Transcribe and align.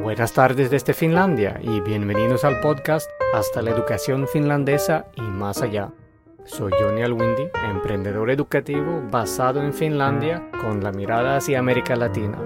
Buenas 0.00 0.34
tardes 0.34 0.70
desde 0.70 0.92
Finlandia 0.92 1.58
y 1.62 1.80
bienvenidos 1.80 2.44
al 2.44 2.60
podcast 2.60 3.10
Hasta 3.34 3.62
la 3.62 3.70
educación 3.70 4.28
finlandesa 4.28 5.06
y 5.16 5.22
más 5.22 5.62
allá. 5.62 5.90
Soy 6.44 6.72
Johnny 6.78 7.02
Alwindi, 7.02 7.48
emprendedor 7.68 8.30
educativo 8.30 9.02
basado 9.10 9.62
en 9.62 9.72
Finlandia 9.72 10.48
con 10.60 10.84
la 10.84 10.92
mirada 10.92 11.38
hacia 11.38 11.58
América 11.58 11.96
Latina. 11.96 12.38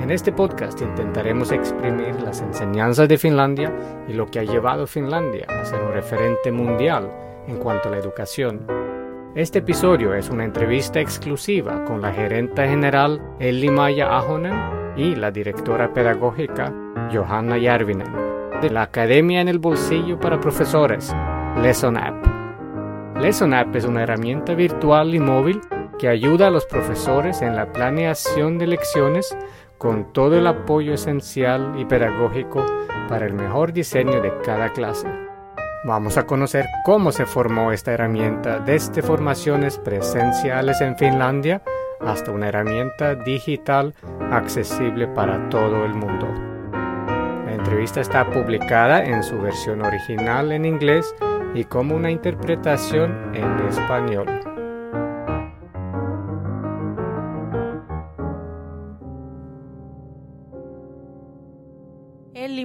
En 0.00 0.10
este 0.10 0.30
podcast 0.30 0.80
intentaremos 0.82 1.50
exprimir 1.52 2.14
las 2.20 2.42
enseñanzas 2.42 3.08
de 3.08 3.18
Finlandia 3.18 3.74
y 4.06 4.12
lo 4.12 4.26
que 4.26 4.40
ha 4.40 4.44
llevado 4.44 4.84
a 4.84 4.86
Finlandia 4.86 5.46
a 5.48 5.64
ser 5.64 5.80
un 5.80 5.92
referente 5.92 6.52
mundial 6.52 7.10
en 7.48 7.56
cuanto 7.56 7.88
a 7.88 7.92
la 7.92 7.98
educación. 7.98 8.66
Este 9.34 9.60
episodio 9.60 10.14
es 10.14 10.28
una 10.28 10.44
entrevista 10.44 11.00
exclusiva 11.00 11.84
con 11.84 12.02
la 12.02 12.12
gerente 12.12 12.68
general 12.68 13.20
Elli 13.40 13.70
Maya 13.70 14.08
Ahonen 14.08 14.77
y 14.98 15.14
la 15.14 15.30
directora 15.30 15.94
pedagógica 15.94 16.74
Johanna 17.12 17.56
Järvinen 17.56 18.12
de 18.60 18.70
la 18.70 18.82
Academia 18.82 19.40
en 19.40 19.48
el 19.48 19.60
Bolsillo 19.60 20.18
para 20.18 20.40
Profesores, 20.40 21.14
Lesson 21.62 21.96
App. 21.96 22.26
Lesson 23.20 23.54
App 23.54 23.74
es 23.76 23.84
una 23.84 24.02
herramienta 24.02 24.54
virtual 24.54 25.14
y 25.14 25.20
móvil 25.20 25.60
que 25.98 26.08
ayuda 26.08 26.48
a 26.48 26.50
los 26.50 26.66
profesores 26.66 27.40
en 27.42 27.54
la 27.54 27.72
planeación 27.72 28.58
de 28.58 28.66
lecciones 28.66 29.36
con 29.78 30.12
todo 30.12 30.36
el 30.36 30.46
apoyo 30.48 30.94
esencial 30.94 31.74
y 31.78 31.84
pedagógico 31.84 32.66
para 33.08 33.26
el 33.26 33.34
mejor 33.34 33.72
diseño 33.72 34.20
de 34.20 34.32
cada 34.44 34.72
clase. 34.72 35.08
Vamos 35.84 36.18
a 36.18 36.26
conocer 36.26 36.66
cómo 36.84 37.12
se 37.12 37.24
formó 37.24 37.70
esta 37.70 37.92
herramienta 37.92 38.58
desde 38.58 39.02
formaciones 39.02 39.78
presenciales 39.78 40.80
en 40.80 40.96
Finlandia 40.96 41.62
hasta 42.00 42.30
una 42.30 42.48
herramienta 42.48 43.14
digital 43.14 43.94
accesible 44.30 45.06
para 45.08 45.48
todo 45.48 45.84
el 45.84 45.94
mundo. 45.94 46.26
La 47.46 47.54
entrevista 47.54 48.00
está 48.00 48.28
publicada 48.30 49.04
en 49.04 49.22
su 49.22 49.38
versión 49.38 49.82
original 49.82 50.52
en 50.52 50.64
inglés 50.64 51.14
y 51.54 51.64
como 51.64 51.96
una 51.96 52.10
interpretación 52.10 53.34
en 53.34 53.58
español. 53.68 54.47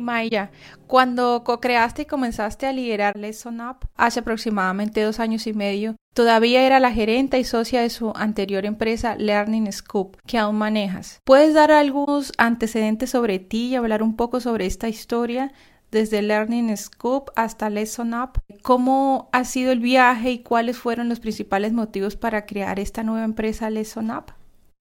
Maya, 0.03 0.51
cuando 0.85 1.43
co-creaste 1.43 2.03
y 2.03 2.05
comenzaste 2.05 2.67
a 2.67 2.73
liderar 2.73 3.17
Lesson 3.17 3.61
Up 3.61 3.87
hace 3.95 4.19
aproximadamente 4.19 5.01
dos 5.01 5.19
años 5.19 5.47
y 5.47 5.53
medio, 5.53 5.95
todavía 6.13 6.61
era 6.63 6.79
la 6.79 6.91
gerente 6.91 7.39
y 7.39 7.43
socia 7.43 7.81
de 7.81 7.89
su 7.89 8.13
anterior 8.15 8.65
empresa 8.65 9.15
Learning 9.15 9.71
Scoop, 9.71 10.17
que 10.27 10.37
aún 10.37 10.57
manejas. 10.57 11.19
¿Puedes 11.23 11.53
dar 11.53 11.71
algunos 11.71 12.31
antecedentes 12.37 13.09
sobre 13.09 13.39
ti 13.39 13.67
y 13.67 13.75
hablar 13.75 14.03
un 14.03 14.15
poco 14.15 14.39
sobre 14.39 14.65
esta 14.65 14.89
historia? 14.89 15.51
Desde 15.91 16.23
Learning 16.23 16.75
Scoop 16.75 17.29
hasta 17.35 17.69
Lesson 17.69 18.15
Up, 18.15 18.41
¿cómo 18.63 19.29
ha 19.31 19.43
sido 19.43 19.71
el 19.71 19.79
viaje 19.79 20.31
y 20.31 20.39
cuáles 20.39 20.75
fueron 20.77 21.07
los 21.07 21.19
principales 21.19 21.71
motivos 21.71 22.15
para 22.15 22.47
crear 22.47 22.79
esta 22.79 23.03
nueva 23.03 23.23
empresa 23.23 23.69
Lesson 23.69 24.09
Up? 24.09 24.33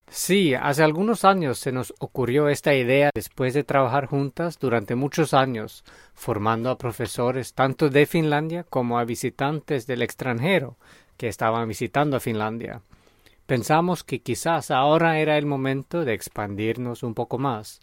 Sí, 0.07 0.53
hace 0.53 0.83
algunos 0.83 1.25
años 1.25 1.57
se 1.57 1.71
nos 1.71 1.93
ocurrió 1.99 2.47
esta 2.47 2.75
idea 2.75 3.09
después 3.13 3.53
de 3.53 3.63
trabajar 3.63 4.05
juntas 4.05 4.59
durante 4.59 4.95
muchos 4.95 5.33
años, 5.33 5.83
formando 6.13 6.69
a 6.69 6.77
profesores 6.77 7.53
tanto 7.53 7.89
de 7.89 8.05
Finlandia 8.05 8.63
como 8.63 8.99
a 8.99 9.05
visitantes 9.05 9.87
del 9.87 10.03
extranjero 10.03 10.77
que 11.17 11.27
estaban 11.27 11.67
visitando 11.67 12.17
a 12.17 12.19
Finlandia. 12.19 12.81
Pensamos 13.45 14.03
que 14.03 14.21
quizás 14.21 14.71
ahora 14.71 15.19
era 15.19 15.37
el 15.37 15.45
momento 15.45 16.05
de 16.05 16.13
expandirnos 16.13 17.03
un 17.03 17.13
poco 17.13 17.39
más, 17.39 17.81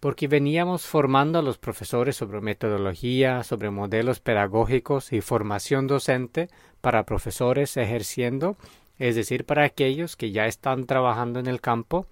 porque 0.00 0.28
veníamos 0.28 0.86
formando 0.86 1.38
a 1.38 1.42
los 1.42 1.56
profesores 1.56 2.16
sobre 2.16 2.42
metodología, 2.42 3.42
sobre 3.42 3.70
modelos 3.70 4.20
pedagógicos 4.20 5.14
y 5.14 5.22
formación 5.22 5.86
docente 5.86 6.50
para 6.82 7.06
profesores 7.06 7.76
ejerciendo 7.78 8.58
es 8.98 9.16
decir, 9.16 9.44
para 9.44 9.64
aquellos 9.64 10.16
que 10.16 10.30
ya 10.30 10.46
están 10.46 10.86
trabajando 10.86 11.40
en 11.40 11.46
el 11.46 11.60
campo, 11.60 12.06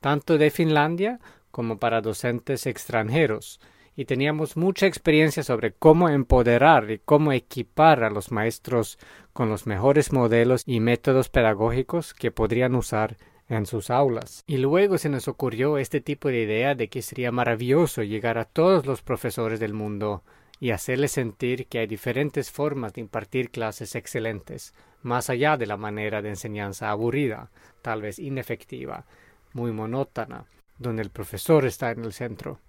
tanto 0.00 0.38
de 0.38 0.50
Finlandia 0.50 1.20
como 1.50 1.78
para 1.78 2.00
docentes 2.00 2.66
extranjeros, 2.66 3.60
y 3.96 4.04
teníamos 4.04 4.56
mucha 4.56 4.86
experiencia 4.86 5.42
sobre 5.42 5.72
cómo 5.72 6.10
empoderar 6.10 6.90
y 6.90 6.98
cómo 6.98 7.32
equipar 7.32 8.04
a 8.04 8.10
los 8.10 8.30
maestros 8.30 8.98
con 9.32 9.48
los 9.48 9.66
mejores 9.66 10.12
modelos 10.12 10.62
y 10.66 10.80
métodos 10.80 11.30
pedagógicos 11.30 12.12
que 12.12 12.30
podrían 12.30 12.74
usar 12.74 13.16
en 13.48 13.64
sus 13.64 13.90
aulas. 13.90 14.44
Y 14.46 14.58
luego 14.58 14.98
se 14.98 15.08
nos 15.08 15.28
ocurrió 15.28 15.78
este 15.78 16.00
tipo 16.00 16.28
de 16.28 16.42
idea 16.42 16.74
de 16.74 16.88
que 16.88 17.00
sería 17.00 17.32
maravilloso 17.32 18.02
llegar 18.02 18.38
a 18.38 18.44
todos 18.44 18.84
los 18.84 19.02
profesores 19.02 19.60
del 19.60 19.72
mundo 19.72 20.22
y 20.58 20.70
hacerles 20.70 21.12
sentir 21.12 21.66
que 21.66 21.80
hay 21.80 21.86
diferentes 21.86 22.50
formas 22.50 22.94
de 22.94 23.02
impartir 23.02 23.50
clases 23.50 23.94
excelentes, 23.94 24.74
más 25.02 25.28
allá 25.28 25.56
de 25.56 25.66
la 25.66 25.76
manera 25.76 26.22
de 26.22 26.30
enseñanza 26.30 26.90
aburrida, 26.90 27.50
tal 27.82 28.02
vez 28.02 28.18
inefectiva, 28.18 29.04
muy 29.52 29.72
monótona, 29.72 30.46
donde 30.78 31.02
el 31.02 31.10
profesor 31.10 31.66
está 31.66 31.90
en 31.90 32.04
el 32.04 32.12
centro. 32.12 32.60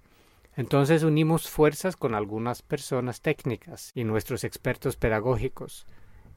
Entonces 0.55 1.03
unimos 1.03 1.49
fuerzas 1.49 1.95
con 1.95 2.13
algunas 2.13 2.61
personas 2.61 3.21
técnicas 3.21 3.91
y 3.93 4.03
nuestros 4.03 4.43
expertos 4.43 4.97
pedagógicos, 4.97 5.85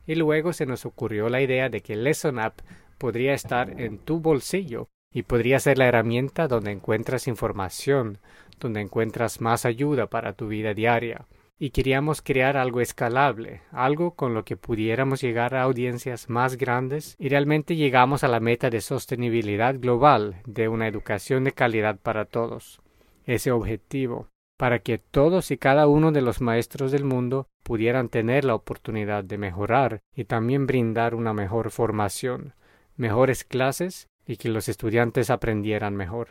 y 0.06 0.14
luego 0.14 0.52
se 0.52 0.66
nos 0.66 0.86
ocurrió 0.86 1.28
la 1.28 1.42
idea 1.42 1.68
de 1.68 1.82
que 1.82 1.96
Lesson 1.96 2.38
App 2.38 2.60
podría 2.98 3.34
estar 3.34 3.80
en 3.80 3.98
tu 3.98 4.20
bolsillo 4.20 4.88
y 5.12 5.22
podría 5.22 5.58
ser 5.58 5.78
la 5.78 5.86
herramienta 5.86 6.46
donde 6.46 6.70
encuentras 6.70 7.26
información, 7.26 8.18
donde 8.60 8.80
encuentras 8.80 9.40
más 9.40 9.64
ayuda 9.64 10.06
para 10.06 10.34
tu 10.34 10.48
vida 10.48 10.74
diaria 10.74 11.26
y 11.62 11.70
queríamos 11.70 12.22
crear 12.22 12.56
algo 12.56 12.80
escalable, 12.80 13.60
algo 13.70 14.12
con 14.12 14.32
lo 14.32 14.46
que 14.46 14.56
pudiéramos 14.56 15.20
llegar 15.20 15.54
a 15.54 15.62
audiencias 15.62 16.30
más 16.30 16.56
grandes 16.56 17.14
y 17.18 17.28
realmente 17.28 17.76
llegamos 17.76 18.24
a 18.24 18.28
la 18.28 18.40
meta 18.40 18.70
de 18.70 18.80
sostenibilidad 18.80 19.78
global 19.78 20.36
de 20.46 20.68
una 20.68 20.88
educación 20.88 21.44
de 21.44 21.52
calidad 21.52 21.98
para 21.98 22.24
todos. 22.24 22.80
Ese 23.26 23.52
objetivo, 23.52 24.28
para 24.56 24.78
que 24.78 24.96
todos 24.96 25.50
y 25.50 25.58
cada 25.58 25.86
uno 25.86 26.12
de 26.12 26.22
los 26.22 26.40
maestros 26.40 26.92
del 26.92 27.04
mundo 27.04 27.46
pudieran 27.62 28.08
tener 28.08 28.46
la 28.46 28.54
oportunidad 28.54 29.22
de 29.22 29.36
mejorar 29.36 30.00
y 30.16 30.24
también 30.24 30.66
brindar 30.66 31.14
una 31.14 31.34
mejor 31.34 31.70
formación, 31.70 32.54
mejores 32.96 33.44
clases 33.44 34.06
y 34.26 34.38
que 34.38 34.48
los 34.48 34.70
estudiantes 34.70 35.28
aprendieran 35.28 35.94
mejor. 35.94 36.28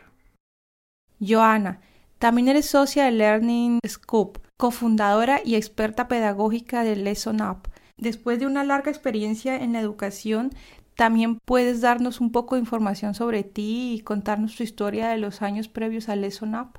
Joana, 1.20 1.80
también 2.18 2.48
eres 2.48 2.66
socia 2.66 3.04
de 3.04 3.12
Learning 3.12 3.78
Scoop 3.86 4.49
cofundadora 4.60 5.40
y 5.42 5.54
experta 5.54 6.06
pedagógica 6.06 6.84
de 6.84 6.94
Lesson 6.94 7.40
Up. 7.40 7.70
Después 7.96 8.38
de 8.38 8.46
una 8.46 8.62
larga 8.62 8.90
experiencia 8.90 9.56
en 9.56 9.72
la 9.72 9.80
educación, 9.80 10.50
también 10.96 11.38
puedes 11.46 11.80
darnos 11.80 12.20
un 12.20 12.30
poco 12.30 12.54
de 12.54 12.60
información 12.60 13.14
sobre 13.14 13.42
ti 13.42 13.94
y 13.94 14.00
contarnos 14.02 14.54
tu 14.54 14.62
historia 14.62 15.08
de 15.08 15.16
los 15.16 15.40
años 15.40 15.68
previos 15.68 16.10
a 16.10 16.14
Lesson 16.14 16.54
Up. 16.54 16.78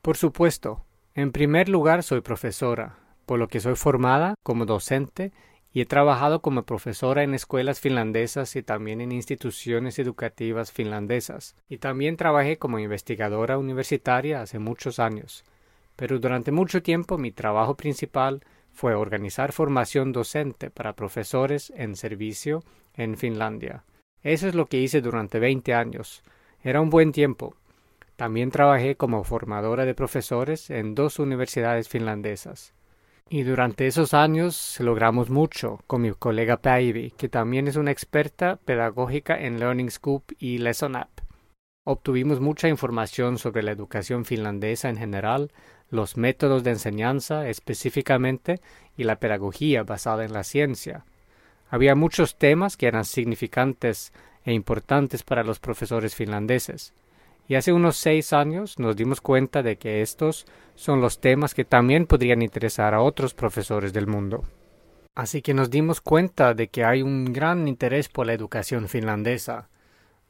Por 0.00 0.16
supuesto. 0.16 0.86
En 1.14 1.30
primer 1.30 1.68
lugar, 1.68 2.02
soy 2.04 2.22
profesora, 2.22 2.96
por 3.26 3.38
lo 3.38 3.48
que 3.48 3.60
soy 3.60 3.74
formada 3.74 4.34
como 4.42 4.64
docente 4.64 5.30
y 5.74 5.82
he 5.82 5.86
trabajado 5.86 6.40
como 6.40 6.62
profesora 6.62 7.22
en 7.22 7.34
escuelas 7.34 7.80
finlandesas 7.80 8.56
y 8.56 8.62
también 8.62 9.02
en 9.02 9.12
instituciones 9.12 9.98
educativas 9.98 10.72
finlandesas. 10.72 11.54
Y 11.68 11.78
también 11.78 12.16
trabajé 12.16 12.56
como 12.56 12.78
investigadora 12.78 13.58
universitaria 13.58 14.40
hace 14.40 14.58
muchos 14.58 14.98
años 14.98 15.44
pero 16.00 16.18
durante 16.18 16.50
mucho 16.50 16.82
tiempo 16.82 17.18
mi 17.18 17.30
trabajo 17.30 17.76
principal 17.76 18.42
fue 18.72 18.94
organizar 18.94 19.52
formación 19.52 20.12
docente 20.12 20.70
para 20.70 20.94
profesores 20.94 21.70
en 21.76 21.94
servicio 21.94 22.64
en 22.94 23.18
Finlandia. 23.18 23.84
Eso 24.22 24.48
es 24.48 24.54
lo 24.54 24.64
que 24.64 24.78
hice 24.78 25.02
durante 25.02 25.38
20 25.38 25.74
años. 25.74 26.22
Era 26.62 26.80
un 26.80 26.88
buen 26.88 27.12
tiempo. 27.12 27.54
También 28.16 28.50
trabajé 28.50 28.96
como 28.96 29.24
formadora 29.24 29.84
de 29.84 29.94
profesores 29.94 30.70
en 30.70 30.94
dos 30.94 31.18
universidades 31.18 31.90
finlandesas. 31.90 32.72
Y 33.28 33.42
durante 33.42 33.86
esos 33.86 34.14
años 34.14 34.80
logramos 34.80 35.28
mucho 35.28 35.80
con 35.86 36.00
mi 36.00 36.12
colega 36.12 36.62
Päivi, 36.62 37.10
que 37.10 37.28
también 37.28 37.68
es 37.68 37.76
una 37.76 37.90
experta 37.90 38.56
pedagógica 38.64 39.38
en 39.38 39.60
Learning 39.60 39.90
Scoop 39.90 40.32
y 40.38 40.56
Lesson 40.56 40.96
App. 40.96 41.10
Obtuvimos 41.84 42.40
mucha 42.40 42.68
información 42.68 43.36
sobre 43.36 43.62
la 43.62 43.72
educación 43.72 44.24
finlandesa 44.24 44.88
en 44.90 44.96
general, 44.96 45.50
los 45.90 46.16
métodos 46.16 46.64
de 46.64 46.70
enseñanza 46.70 47.48
específicamente 47.48 48.60
y 48.96 49.04
la 49.04 49.16
pedagogía 49.16 49.82
basada 49.82 50.24
en 50.24 50.32
la 50.32 50.44
ciencia. 50.44 51.04
Había 51.68 51.94
muchos 51.94 52.36
temas 52.38 52.76
que 52.76 52.86
eran 52.86 53.04
significantes 53.04 54.12
e 54.44 54.52
importantes 54.52 55.22
para 55.22 55.44
los 55.44 55.58
profesores 55.58 56.14
finlandeses, 56.14 56.94
y 57.46 57.56
hace 57.56 57.72
unos 57.72 57.96
seis 57.96 58.32
años 58.32 58.78
nos 58.78 58.96
dimos 58.96 59.20
cuenta 59.20 59.62
de 59.62 59.76
que 59.76 60.02
estos 60.02 60.46
son 60.76 61.00
los 61.00 61.20
temas 61.20 61.52
que 61.52 61.64
también 61.64 62.06
podrían 62.06 62.42
interesar 62.42 62.94
a 62.94 63.02
otros 63.02 63.34
profesores 63.34 63.92
del 63.92 64.06
mundo. 64.06 64.44
Así 65.16 65.42
que 65.42 65.52
nos 65.52 65.68
dimos 65.68 66.00
cuenta 66.00 66.54
de 66.54 66.68
que 66.68 66.84
hay 66.84 67.02
un 67.02 67.32
gran 67.32 67.66
interés 67.66 68.08
por 68.08 68.26
la 68.26 68.32
educación 68.32 68.88
finlandesa, 68.88 69.68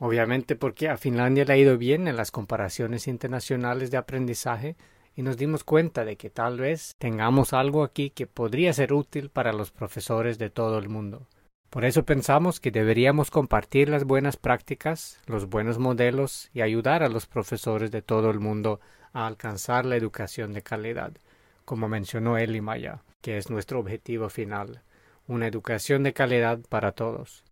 Obviamente 0.00 0.56
porque 0.56 0.88
a 0.88 0.96
Finlandia 0.96 1.44
le 1.44 1.52
ha 1.52 1.56
ido 1.58 1.76
bien 1.76 2.08
en 2.08 2.16
las 2.16 2.30
comparaciones 2.30 3.06
internacionales 3.06 3.90
de 3.90 3.98
aprendizaje 3.98 4.76
y 5.14 5.22
nos 5.22 5.36
dimos 5.36 5.64
cuenta 5.64 6.04
de 6.04 6.16
que 6.16 6.30
tal 6.30 6.58
vez 6.58 6.94
tengamos 6.98 7.52
algo 7.52 7.82
aquí 7.82 8.10
que 8.10 8.26
podría 8.26 8.72
ser 8.72 8.92
útil 8.92 9.30
para 9.30 9.52
los 9.52 9.70
profesores 9.70 10.38
de 10.38 10.50
todo 10.50 10.78
el 10.78 10.88
mundo. 10.88 11.26
Por 11.70 11.84
eso 11.84 12.04
pensamos 12.04 12.58
que 12.58 12.72
deberíamos 12.72 13.30
compartir 13.30 13.88
las 13.88 14.04
buenas 14.04 14.36
prácticas, 14.36 15.20
los 15.26 15.48
buenos 15.48 15.78
modelos 15.78 16.50
y 16.52 16.62
ayudar 16.62 17.04
a 17.04 17.08
los 17.08 17.26
profesores 17.26 17.92
de 17.92 18.02
todo 18.02 18.30
el 18.30 18.40
mundo 18.40 18.80
a 19.12 19.26
alcanzar 19.26 19.86
la 19.86 19.96
educación 19.96 20.52
de 20.52 20.62
calidad, 20.62 21.12
como 21.64 21.88
mencionó 21.88 22.38
Eli 22.38 22.60
Maya, 22.60 23.02
que 23.20 23.36
es 23.36 23.50
nuestro 23.50 23.78
objetivo 23.78 24.28
final, 24.28 24.82
una 25.28 25.46
educación 25.46 26.02
de 26.02 26.12
calidad 26.12 26.58
para 26.68 26.90
todos. 26.92 27.44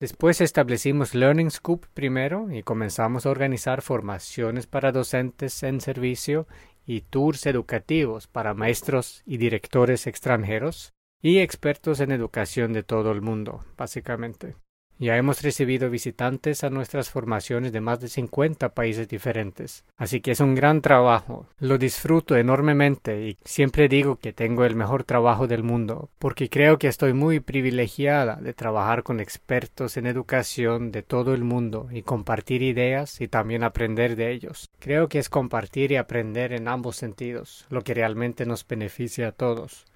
Después 0.00 0.40
establecimos 0.40 1.14
Learning 1.14 1.50
Scoop 1.50 1.86
primero 1.92 2.50
y 2.50 2.62
comenzamos 2.62 3.26
a 3.26 3.30
organizar 3.30 3.82
formaciones 3.82 4.66
para 4.66 4.92
docentes 4.92 5.62
en 5.64 5.80
servicio 5.80 6.46
y 6.88 7.02
tours 7.02 7.44
educativos 7.44 8.26
para 8.26 8.54
maestros 8.54 9.22
y 9.26 9.36
directores 9.36 10.06
extranjeros 10.06 10.94
y 11.20 11.40
expertos 11.40 12.00
en 12.00 12.12
educación 12.12 12.72
de 12.72 12.82
todo 12.82 13.12
el 13.12 13.20
mundo, 13.20 13.60
básicamente. 13.76 14.56
Ya 15.00 15.16
hemos 15.16 15.42
recibido 15.42 15.90
visitantes 15.90 16.64
a 16.64 16.70
nuestras 16.70 17.08
formaciones 17.08 17.70
de 17.70 17.80
más 17.80 18.00
de 18.00 18.08
50 18.08 18.70
países 18.70 19.06
diferentes, 19.06 19.84
así 19.96 20.20
que 20.20 20.32
es 20.32 20.40
un 20.40 20.56
gran 20.56 20.82
trabajo. 20.82 21.46
Lo 21.60 21.78
disfruto 21.78 22.36
enormemente 22.36 23.28
y 23.28 23.38
siempre 23.44 23.88
digo 23.88 24.16
que 24.16 24.32
tengo 24.32 24.64
el 24.64 24.74
mejor 24.74 25.04
trabajo 25.04 25.46
del 25.46 25.62
mundo, 25.62 26.10
porque 26.18 26.50
creo 26.50 26.80
que 26.80 26.88
estoy 26.88 27.12
muy 27.12 27.38
privilegiada 27.38 28.36
de 28.36 28.54
trabajar 28.54 29.04
con 29.04 29.20
expertos 29.20 29.96
en 29.96 30.06
educación 30.06 30.90
de 30.90 31.04
todo 31.04 31.32
el 31.32 31.44
mundo 31.44 31.88
y 31.92 32.02
compartir 32.02 32.62
ideas 32.62 33.20
y 33.20 33.28
también 33.28 33.62
aprender 33.62 34.16
de 34.16 34.32
ellos. 34.32 34.68
Creo 34.80 35.08
que 35.08 35.20
es 35.20 35.28
compartir 35.28 35.92
y 35.92 35.96
aprender 35.96 36.52
en 36.52 36.66
ambos 36.66 36.96
sentidos, 36.96 37.66
lo 37.70 37.82
que 37.82 37.94
realmente 37.94 38.46
nos 38.46 38.66
beneficia 38.66 39.28
a 39.28 39.32
todos. 39.32 39.86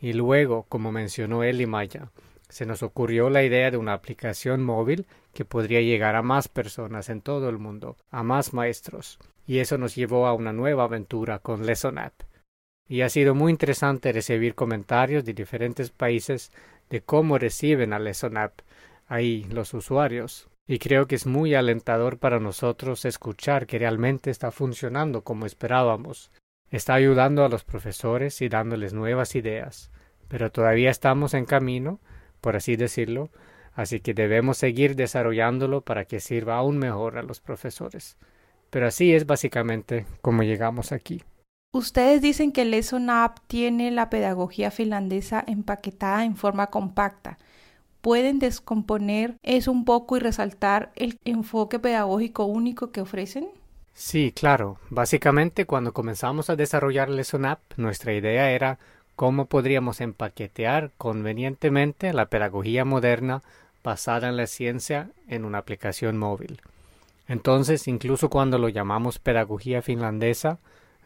Y 0.00 0.12
luego, 0.12 0.66
como 0.68 0.92
mencionó 0.92 1.42
Eli 1.42 1.66
Maya, 1.66 2.10
se 2.48 2.66
nos 2.66 2.82
ocurrió 2.82 3.30
la 3.30 3.42
idea 3.42 3.70
de 3.70 3.76
una 3.76 3.92
aplicación 3.92 4.62
móvil 4.62 5.06
que 5.32 5.44
podría 5.44 5.80
llegar 5.80 6.16
a 6.16 6.22
más 6.22 6.48
personas 6.48 7.08
en 7.08 7.20
todo 7.20 7.48
el 7.48 7.58
mundo, 7.58 7.96
a 8.10 8.22
más 8.22 8.54
maestros, 8.54 9.18
y 9.46 9.58
eso 9.58 9.78
nos 9.78 9.94
llevó 9.94 10.26
a 10.26 10.34
una 10.34 10.52
nueva 10.52 10.84
aventura 10.84 11.38
con 11.38 11.66
Lesson 11.66 11.98
App. 11.98 12.14
Y 12.88 13.00
ha 13.02 13.08
sido 13.08 13.34
muy 13.34 13.50
interesante 13.50 14.12
recibir 14.12 14.54
comentarios 14.54 15.24
de 15.24 15.34
diferentes 15.34 15.90
países 15.90 16.52
de 16.88 17.00
cómo 17.00 17.38
reciben 17.38 17.92
a 17.92 17.98
Lesson 17.98 18.36
App 18.36 18.60
ahí 19.08 19.44
los 19.50 19.74
usuarios. 19.74 20.48
Y 20.68 20.78
creo 20.78 21.06
que 21.06 21.14
es 21.14 21.26
muy 21.26 21.54
alentador 21.54 22.18
para 22.18 22.40
nosotros 22.40 23.04
escuchar 23.04 23.66
que 23.66 23.78
realmente 23.78 24.30
está 24.30 24.50
funcionando 24.50 25.22
como 25.22 25.46
esperábamos, 25.46 26.30
Está 26.70 26.94
ayudando 26.94 27.44
a 27.44 27.48
los 27.48 27.64
profesores 27.64 28.42
y 28.42 28.48
dándoles 28.48 28.92
nuevas 28.92 29.36
ideas, 29.36 29.90
pero 30.28 30.50
todavía 30.50 30.90
estamos 30.90 31.32
en 31.34 31.44
camino, 31.44 32.00
por 32.46 32.54
así 32.54 32.76
decirlo, 32.76 33.28
así 33.74 33.98
que 33.98 34.14
debemos 34.14 34.58
seguir 34.58 34.94
desarrollándolo 34.94 35.80
para 35.80 36.04
que 36.04 36.20
sirva 36.20 36.58
aún 36.58 36.78
mejor 36.78 37.18
a 37.18 37.24
los 37.24 37.40
profesores. 37.40 38.16
Pero 38.70 38.86
así 38.86 39.12
es 39.12 39.26
básicamente 39.26 40.06
como 40.22 40.44
llegamos 40.44 40.92
aquí. 40.92 41.24
Ustedes 41.72 42.22
dicen 42.22 42.52
que 42.52 42.64
Lesson 42.64 43.10
App 43.10 43.40
tiene 43.48 43.90
la 43.90 44.10
pedagogía 44.10 44.70
finlandesa 44.70 45.42
empaquetada 45.44 46.24
en 46.24 46.36
forma 46.36 46.68
compacta. 46.68 47.36
¿Pueden 48.00 48.38
descomponer 48.38 49.38
eso 49.42 49.72
un 49.72 49.84
poco 49.84 50.16
y 50.16 50.20
resaltar 50.20 50.92
el 50.94 51.18
enfoque 51.24 51.80
pedagógico 51.80 52.44
único 52.44 52.92
que 52.92 53.00
ofrecen? 53.00 53.48
Sí, 53.92 54.30
claro. 54.30 54.78
Básicamente, 54.88 55.66
cuando 55.66 55.92
comenzamos 55.92 56.48
a 56.48 56.54
desarrollar 56.54 57.10
Lesson 57.10 57.44
App, 57.44 57.60
nuestra 57.76 58.14
idea 58.14 58.52
era 58.52 58.78
cómo 59.16 59.46
podríamos 59.46 60.02
empaquetear 60.02 60.92
convenientemente 60.98 62.12
la 62.12 62.26
pedagogía 62.26 62.84
moderna 62.84 63.42
basada 63.82 64.28
en 64.28 64.36
la 64.36 64.46
ciencia 64.46 65.10
en 65.26 65.44
una 65.46 65.58
aplicación 65.58 66.18
móvil. 66.18 66.60
Entonces, 67.26 67.88
incluso 67.88 68.28
cuando 68.28 68.58
lo 68.58 68.68
llamamos 68.68 69.18
pedagogía 69.18 69.80
finlandesa, 69.80 70.58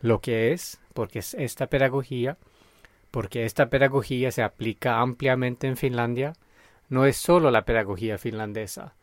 lo 0.02 0.20
que 0.20 0.52
es, 0.52 0.80
porque 0.92 1.20
es 1.20 1.34
esta 1.34 1.68
pedagogía, 1.68 2.36
porque 3.10 3.44
esta 3.44 3.70
pedagogía 3.70 4.32
se 4.32 4.42
aplica 4.42 5.00
ampliamente 5.00 5.66
en 5.68 5.76
Finlandia, 5.76 6.34
no 6.88 7.06
es 7.06 7.16
solo 7.16 7.50
la 7.50 7.64
pedagogía 7.64 8.18
finlandesa, 8.18 8.94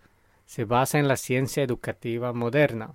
se 0.46 0.66
basa 0.66 1.00
en 1.00 1.08
la 1.08 1.18
ciencia 1.18 1.64
educativa 1.64 2.34
moderna, 2.34 2.92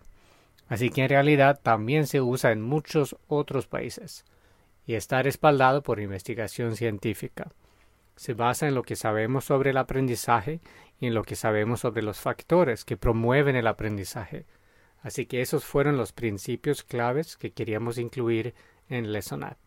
así 0.68 0.90
que 0.90 1.02
en 1.02 1.08
realidad 1.08 1.60
también 1.62 2.06
se 2.06 2.20
usa 2.20 2.52
en 2.52 2.60
muchos 2.60 3.16
otros 3.28 3.66
países 3.66 4.24
y 4.86 4.94
está 4.94 5.22
respaldado 5.22 5.82
por 5.82 6.00
investigación 6.00 6.76
científica. 6.76 7.52
Se 8.16 8.34
basa 8.34 8.68
en 8.68 8.74
lo 8.74 8.82
que 8.82 8.96
sabemos 8.96 9.44
sobre 9.44 9.70
el 9.70 9.76
aprendizaje 9.76 10.60
y 11.00 11.06
en 11.06 11.14
lo 11.14 11.22
que 11.22 11.36
sabemos 11.36 11.80
sobre 11.80 12.02
los 12.02 12.20
factores 12.20 12.84
que 12.84 12.96
promueven 12.96 13.56
el 13.56 13.66
aprendizaje. 13.66 14.46
Así 15.02 15.26
que 15.26 15.40
esos 15.40 15.64
fueron 15.64 15.96
los 15.96 16.12
principios 16.12 16.84
claves 16.84 17.36
que 17.36 17.50
queríamos 17.50 17.98
incluir 17.98 18.54
en 18.88 19.12
Lesson 19.12 19.44
App. 19.44 19.58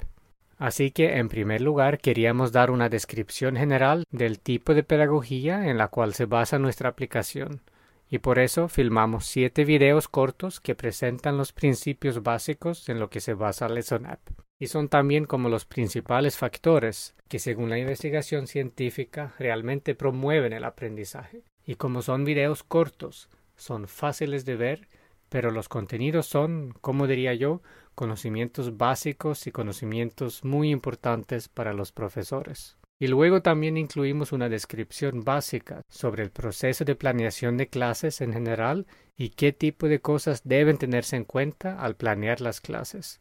Así 0.57 0.91
que, 0.91 1.17
en 1.17 1.27
primer 1.27 1.59
lugar, 1.59 1.97
queríamos 1.99 2.53
dar 2.53 2.71
una 2.71 2.87
descripción 2.87 3.57
general 3.57 4.05
del 4.09 4.39
tipo 4.39 4.73
de 4.73 4.83
pedagogía 4.83 5.67
en 5.69 5.77
la 5.77 5.89
cual 5.89 6.13
se 6.13 6.25
basa 6.25 6.59
nuestra 6.59 6.89
aplicación 6.89 7.61
y 8.09 8.19
por 8.19 8.39
eso 8.39 8.69
filmamos 8.69 9.25
siete 9.25 9.65
videos 9.65 10.07
cortos 10.07 10.61
que 10.61 10.75
presentan 10.75 11.37
los 11.37 11.51
principios 11.51 12.23
básicos 12.23 12.87
en 12.87 12.99
lo 12.99 13.09
que 13.09 13.19
se 13.19 13.33
basa 13.33 13.67
Lesson 13.67 14.05
App. 14.05 14.44
Son 14.67 14.89
también 14.89 15.25
como 15.25 15.49
los 15.49 15.65
principales 15.65 16.37
factores 16.37 17.15
que 17.27 17.39
según 17.39 17.69
la 17.69 17.79
investigación 17.79 18.47
científica 18.47 19.33
realmente 19.39 19.95
promueven 19.95 20.53
el 20.53 20.63
aprendizaje. 20.63 21.43
Y 21.65 21.75
como 21.75 22.01
son 22.01 22.25
videos 22.25 22.63
cortos, 22.63 23.29
son 23.55 23.87
fáciles 23.87 24.45
de 24.45 24.55
ver, 24.55 24.87
pero 25.29 25.51
los 25.51 25.69
contenidos 25.69 26.27
son, 26.27 26.73
como 26.81 27.07
diría 27.07 27.33
yo, 27.33 27.61
conocimientos 27.95 28.77
básicos 28.77 29.47
y 29.47 29.51
conocimientos 29.51 30.43
muy 30.43 30.69
importantes 30.69 31.47
para 31.47 31.73
los 31.73 31.91
profesores. 31.91 32.77
Y 32.97 33.07
luego 33.07 33.41
también 33.41 33.75
incluimos 33.75 34.31
una 34.31 34.47
descripción 34.47 35.23
básica 35.23 35.81
sobre 35.89 36.23
el 36.23 36.31
proceso 36.31 36.85
de 36.85 36.95
planeación 36.95 37.57
de 37.57 37.67
clases 37.67 38.21
en 38.21 38.31
general 38.31 38.87
y 39.17 39.29
qué 39.29 39.51
tipo 39.51 39.87
de 39.87 39.99
cosas 39.99 40.41
deben 40.45 40.77
tenerse 40.77 41.17
en 41.17 41.25
cuenta 41.25 41.81
al 41.81 41.95
planear 41.95 42.39
las 42.39 42.61
clases. 42.61 43.19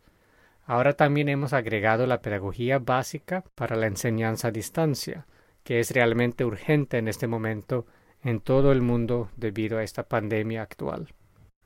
Ahora 0.66 0.94
también 0.94 1.28
hemos 1.28 1.52
agregado 1.52 2.06
la 2.06 2.20
pedagogía 2.20 2.78
básica 2.78 3.44
para 3.54 3.76
la 3.76 3.86
enseñanza 3.86 4.48
a 4.48 4.50
distancia, 4.50 5.26
que 5.62 5.80
es 5.80 5.90
realmente 5.90 6.44
urgente 6.44 6.98
en 6.98 7.08
este 7.08 7.26
momento 7.26 7.86
en 8.22 8.40
todo 8.40 8.72
el 8.72 8.80
mundo 8.80 9.30
debido 9.36 9.78
a 9.78 9.82
esta 9.82 10.04
pandemia 10.04 10.62
actual. 10.62 11.08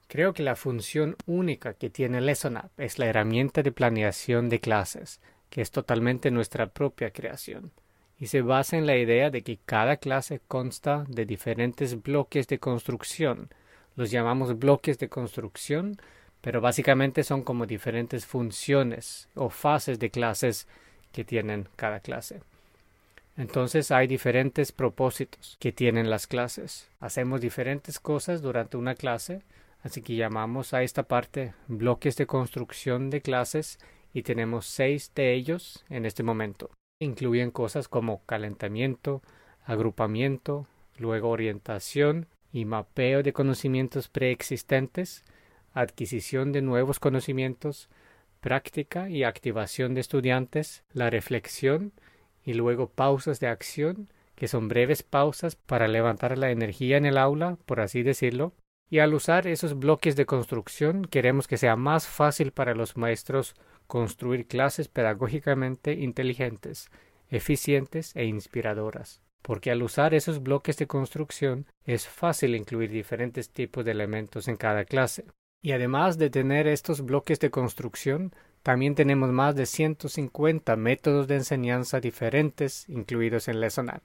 Creo 0.08 0.32
que 0.32 0.42
la 0.42 0.56
función 0.56 1.16
única 1.26 1.74
que 1.74 1.90
tiene 1.90 2.20
Lesson 2.20 2.56
App 2.56 2.78
es 2.80 2.98
la 2.98 3.06
herramienta 3.06 3.62
de 3.62 3.72
planeación 3.72 4.48
de 4.48 4.58
clases, 4.58 5.20
que 5.50 5.60
es 5.60 5.70
totalmente 5.70 6.30
nuestra 6.30 6.66
propia 6.66 7.10
creación 7.10 7.72
y 8.18 8.26
se 8.26 8.42
basa 8.42 8.76
en 8.76 8.86
la 8.86 8.96
idea 8.96 9.30
de 9.30 9.42
que 9.42 9.58
cada 9.64 9.96
clase 9.96 10.40
consta 10.48 11.04
de 11.08 11.24
diferentes 11.24 12.02
bloques 12.02 12.48
de 12.48 12.58
construcción. 12.58 13.48
Los 13.94 14.10
llamamos 14.10 14.58
bloques 14.58 14.98
de 14.98 15.08
construcción, 15.08 15.96
pero 16.48 16.62
básicamente 16.62 17.24
son 17.24 17.42
como 17.42 17.66
diferentes 17.66 18.24
funciones 18.24 19.28
o 19.34 19.50
fases 19.50 19.98
de 19.98 20.08
clases 20.08 20.66
que 21.12 21.22
tienen 21.22 21.68
cada 21.76 22.00
clase. 22.00 22.40
Entonces 23.36 23.90
hay 23.90 24.06
diferentes 24.06 24.72
propósitos 24.72 25.58
que 25.60 25.72
tienen 25.72 26.08
las 26.08 26.26
clases. 26.26 26.88
Hacemos 27.00 27.42
diferentes 27.42 28.00
cosas 28.00 28.40
durante 28.40 28.78
una 28.78 28.94
clase, 28.94 29.42
así 29.82 30.00
que 30.00 30.16
llamamos 30.16 30.72
a 30.72 30.82
esta 30.82 31.02
parte 31.02 31.52
bloques 31.66 32.16
de 32.16 32.26
construcción 32.26 33.10
de 33.10 33.20
clases 33.20 33.78
y 34.14 34.22
tenemos 34.22 34.64
seis 34.64 35.12
de 35.14 35.34
ellos 35.34 35.84
en 35.90 36.06
este 36.06 36.22
momento. 36.22 36.70
Incluyen 36.98 37.50
cosas 37.50 37.88
como 37.88 38.24
calentamiento, 38.24 39.20
agrupamiento, 39.66 40.66
luego 40.96 41.28
orientación 41.28 42.26
y 42.54 42.64
mapeo 42.64 43.22
de 43.22 43.34
conocimientos 43.34 44.08
preexistentes, 44.08 45.26
adquisición 45.80 46.52
de 46.52 46.62
nuevos 46.62 46.98
conocimientos, 47.00 47.88
práctica 48.40 49.08
y 49.08 49.24
activación 49.24 49.94
de 49.94 50.00
estudiantes, 50.00 50.84
la 50.92 51.10
reflexión 51.10 51.92
y 52.44 52.54
luego 52.54 52.88
pausas 52.88 53.40
de 53.40 53.48
acción, 53.48 54.08
que 54.34 54.48
son 54.48 54.68
breves 54.68 55.02
pausas 55.02 55.56
para 55.56 55.88
levantar 55.88 56.38
la 56.38 56.50
energía 56.50 56.96
en 56.96 57.06
el 57.06 57.18
aula, 57.18 57.58
por 57.66 57.80
así 57.80 58.02
decirlo, 58.02 58.52
y 58.90 59.00
al 59.00 59.12
usar 59.12 59.46
esos 59.46 59.78
bloques 59.78 60.16
de 60.16 60.24
construcción 60.24 61.04
queremos 61.04 61.46
que 61.46 61.58
sea 61.58 61.76
más 61.76 62.06
fácil 62.06 62.52
para 62.52 62.74
los 62.74 62.96
maestros 62.96 63.54
construir 63.86 64.46
clases 64.46 64.88
pedagógicamente 64.88 65.92
inteligentes, 65.92 66.88
eficientes 67.30 68.14
e 68.16 68.24
inspiradoras. 68.24 69.20
porque 69.42 69.70
al 69.70 69.82
usar 69.82 70.12
esos 70.14 70.42
bloques 70.42 70.76
de 70.76 70.86
construcción 70.86 71.66
es 71.84 72.06
fácil 72.06 72.54
incluir 72.54 72.90
diferentes 72.90 73.48
tipos 73.50 73.84
de 73.84 73.92
elementos 73.92 74.46
en 74.46 74.56
cada 74.56 74.84
clase. 74.84 75.24
Y 75.60 75.72
además 75.72 76.18
de 76.18 76.30
tener 76.30 76.66
estos 76.66 77.02
bloques 77.02 77.40
de 77.40 77.50
construcción, 77.50 78.32
también 78.62 78.94
tenemos 78.94 79.30
más 79.30 79.56
de 79.56 79.66
150 79.66 80.76
métodos 80.76 81.26
de 81.26 81.36
enseñanza 81.36 82.00
diferentes 82.00 82.88
incluidos 82.88 83.48
en 83.48 83.60
LessonApp. 83.60 84.02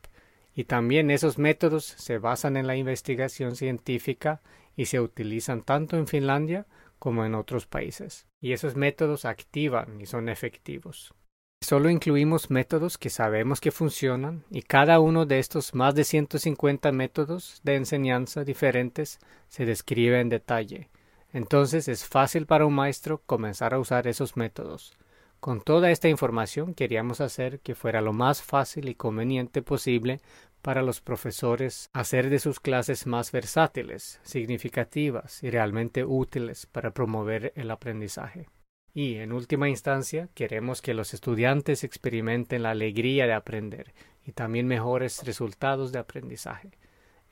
Y 0.56 0.66
también 0.66 1.12
esos 1.12 1.38
métodos 1.38 1.86
se 1.86 2.18
basan 2.18 2.58
en 2.58 2.68
la 2.68 2.76
investigación 2.76 3.56
científica 3.56 4.42
y 4.76 4.86
se 4.86 5.00
utilizan 5.00 5.64
tanto 5.64 5.98
en 5.98 6.08
Finlandia 6.08 6.66
como 7.00 7.26
en 7.26 7.36
otros 7.36 7.66
países. 7.66 8.28
Y 8.40 8.54
esos 8.54 8.76
métodos 8.76 9.26
activan 9.26 10.00
y 10.00 10.06
son 10.06 10.30
efectivos. 10.30 11.14
Solo 11.62 11.90
incluimos 11.90 12.52
métodos 12.52 12.98
que 12.98 13.10
sabemos 13.10 13.62
que 13.62 13.72
funcionan 13.72 14.44
y 14.50 14.64
cada 14.64 15.00
uno 15.00 15.26
de 15.26 15.40
estos 15.40 15.74
más 15.74 15.96
de 15.96 16.04
150 16.04 16.92
métodos 16.92 17.62
de 17.64 17.76
enseñanza 17.76 18.44
diferentes 18.44 19.20
se 19.48 19.66
describe 19.66 20.20
en 20.20 20.30
detalle. 20.30 20.90
Entonces 21.34 21.88
es 21.88 22.06
fácil 22.06 22.46
para 22.46 22.66
un 22.66 22.76
maestro 22.76 23.22
comenzar 23.26 23.74
a 23.74 23.80
usar 23.80 24.08
esos 24.08 24.38
métodos. 24.38 24.94
Con 25.40 25.62
toda 25.62 25.92
esta 25.92 26.08
información 26.08 26.74
queríamos 26.74 27.20
hacer 27.20 27.60
que 27.60 27.76
fuera 27.76 28.00
lo 28.00 28.14
más 28.14 28.42
fácil 28.42 28.88
y 28.88 28.96
conveniente 28.96 29.62
posible 29.62 30.22
para 30.62 30.82
los 30.82 31.02
profesores 31.02 31.90
hacer 31.92 32.30
de 32.30 32.40
sus 32.40 32.62
clases 32.62 33.06
más 33.08 33.34
versátiles, 33.34 34.22
significativas 34.24 35.44
y 35.44 35.50
realmente 35.50 36.06
útiles 36.06 36.68
para 36.68 36.92
promover 36.92 37.52
el 37.58 37.72
aprendizaje. 37.72 38.48
Y, 38.94 39.16
en 39.16 39.34
última 39.34 39.68
instancia, 39.68 40.30
queremos 40.36 40.82
que 40.82 40.94
los 40.94 41.14
estudiantes 41.14 41.84
experimenten 41.84 42.64
la 42.64 42.70
alegría 42.70 43.26
de 43.26 43.34
aprender 43.34 43.94
y 44.24 44.32
también 44.32 44.68
mejores 44.68 45.26
resultados 45.26 45.92
de 45.92 46.00
aprendizaje. 46.00 46.72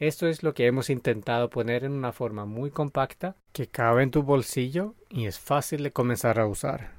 Esto 0.01 0.25
es 0.25 0.41
lo 0.41 0.55
que 0.55 0.65
hemos 0.65 0.89
intentado 0.89 1.51
poner 1.51 1.83
en 1.83 1.91
una 1.91 2.11
forma 2.11 2.45
muy 2.45 2.71
compacta 2.71 3.35
que 3.53 3.67
cabe 3.67 4.01
en 4.01 4.09
tu 4.09 4.23
bolsillo 4.23 4.95
y 5.11 5.27
es 5.27 5.37
fácil 5.37 5.83
de 5.83 5.91
comenzar 5.91 6.39
a 6.39 6.47
usar. 6.47 6.93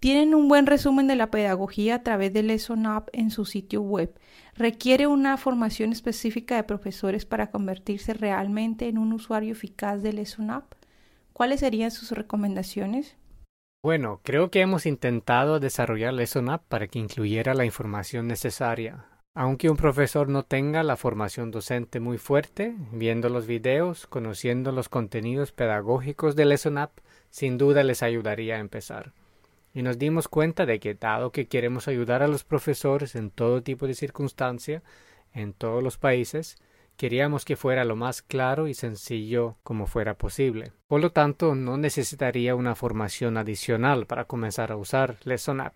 Tienen 0.00 0.34
un 0.34 0.46
buen 0.46 0.66
resumen 0.66 1.06
de 1.06 1.16
la 1.16 1.30
pedagogía 1.30 1.94
a 1.94 2.02
través 2.02 2.34
de 2.34 2.42
Lesson 2.42 2.86
Up 2.86 3.04
en 3.14 3.30
su 3.30 3.46
sitio 3.46 3.80
web. 3.80 4.14
¿Requiere 4.54 5.06
una 5.06 5.38
formación 5.38 5.92
específica 5.92 6.56
de 6.56 6.64
profesores 6.64 7.24
para 7.24 7.50
convertirse 7.50 8.12
realmente 8.12 8.86
en 8.86 8.98
un 8.98 9.14
usuario 9.14 9.52
eficaz 9.52 10.02
de 10.02 10.12
Lesson 10.12 10.50
Up? 10.50 10.64
¿Cuáles 11.32 11.60
serían 11.60 11.90
sus 11.90 12.10
recomendaciones? 12.10 13.16
Bueno, 13.82 14.20
creo 14.22 14.50
que 14.50 14.60
hemos 14.60 14.84
intentado 14.84 15.58
desarrollar 15.58 16.12
Lesson 16.12 16.50
Up 16.50 16.60
para 16.68 16.86
que 16.86 16.98
incluyera 16.98 17.54
la 17.54 17.64
información 17.64 18.28
necesaria. 18.28 19.06
Aunque 19.38 19.68
un 19.68 19.76
profesor 19.76 20.30
no 20.30 20.44
tenga 20.44 20.82
la 20.82 20.96
formación 20.96 21.50
docente 21.50 22.00
muy 22.00 22.16
fuerte, 22.16 22.74
viendo 22.90 23.28
los 23.28 23.46
videos, 23.46 24.06
conociendo 24.06 24.72
los 24.72 24.88
contenidos 24.88 25.52
pedagógicos 25.52 26.36
de 26.36 26.46
Lesson 26.46 26.78
sin 27.28 27.58
duda 27.58 27.84
les 27.84 28.02
ayudaría 28.02 28.56
a 28.56 28.60
empezar. 28.60 29.12
Y 29.74 29.82
nos 29.82 29.98
dimos 29.98 30.28
cuenta 30.28 30.64
de 30.64 30.80
que, 30.80 30.94
dado 30.94 31.32
que 31.32 31.48
queremos 31.48 31.86
ayudar 31.86 32.22
a 32.22 32.28
los 32.28 32.44
profesores 32.44 33.14
en 33.14 33.30
todo 33.30 33.62
tipo 33.62 33.86
de 33.86 33.92
circunstancia, 33.92 34.82
en 35.34 35.52
todos 35.52 35.82
los 35.82 35.98
países, 35.98 36.56
Queríamos 36.96 37.44
que 37.44 37.56
fuera 37.56 37.84
lo 37.84 37.94
más 37.94 38.22
claro 38.22 38.68
y 38.68 38.74
sencillo 38.74 39.56
como 39.62 39.86
fuera 39.86 40.14
posible. 40.14 40.72
Por 40.86 41.02
lo 41.02 41.12
tanto, 41.12 41.54
no 41.54 41.76
necesitaría 41.76 42.54
una 42.54 42.74
formación 42.74 43.36
adicional 43.36 44.06
para 44.06 44.24
comenzar 44.24 44.72
a 44.72 44.76
usar 44.76 45.18
Lesson 45.24 45.60
App. 45.60 45.74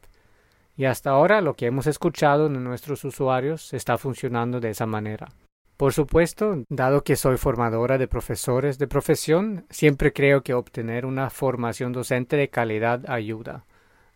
Y 0.81 0.87
hasta 0.87 1.11
ahora 1.11 1.43
lo 1.43 1.57
que 1.57 1.67
hemos 1.67 1.87
escuchado 1.87 2.49
de 2.49 2.59
nuestros 2.59 3.05
usuarios 3.05 3.75
está 3.75 3.99
funcionando 3.99 4.61
de 4.61 4.71
esa 4.71 4.87
manera. 4.87 5.29
Por 5.77 5.93
supuesto, 5.93 6.65
dado 6.71 7.05
que 7.05 7.17
soy 7.17 7.37
formadora 7.37 7.99
de 7.99 8.09
profesores 8.09 8.79
de 8.79 8.87
profesión, 8.87 9.67
siempre 9.69 10.15
creo 10.15 10.43
que 10.43 10.55
obtener 10.55 11.05
una 11.05 11.29
formación 11.29 11.93
docente 11.93 12.39
de 12.39 12.49
calidad 12.49 13.11
ayuda. 13.11 13.67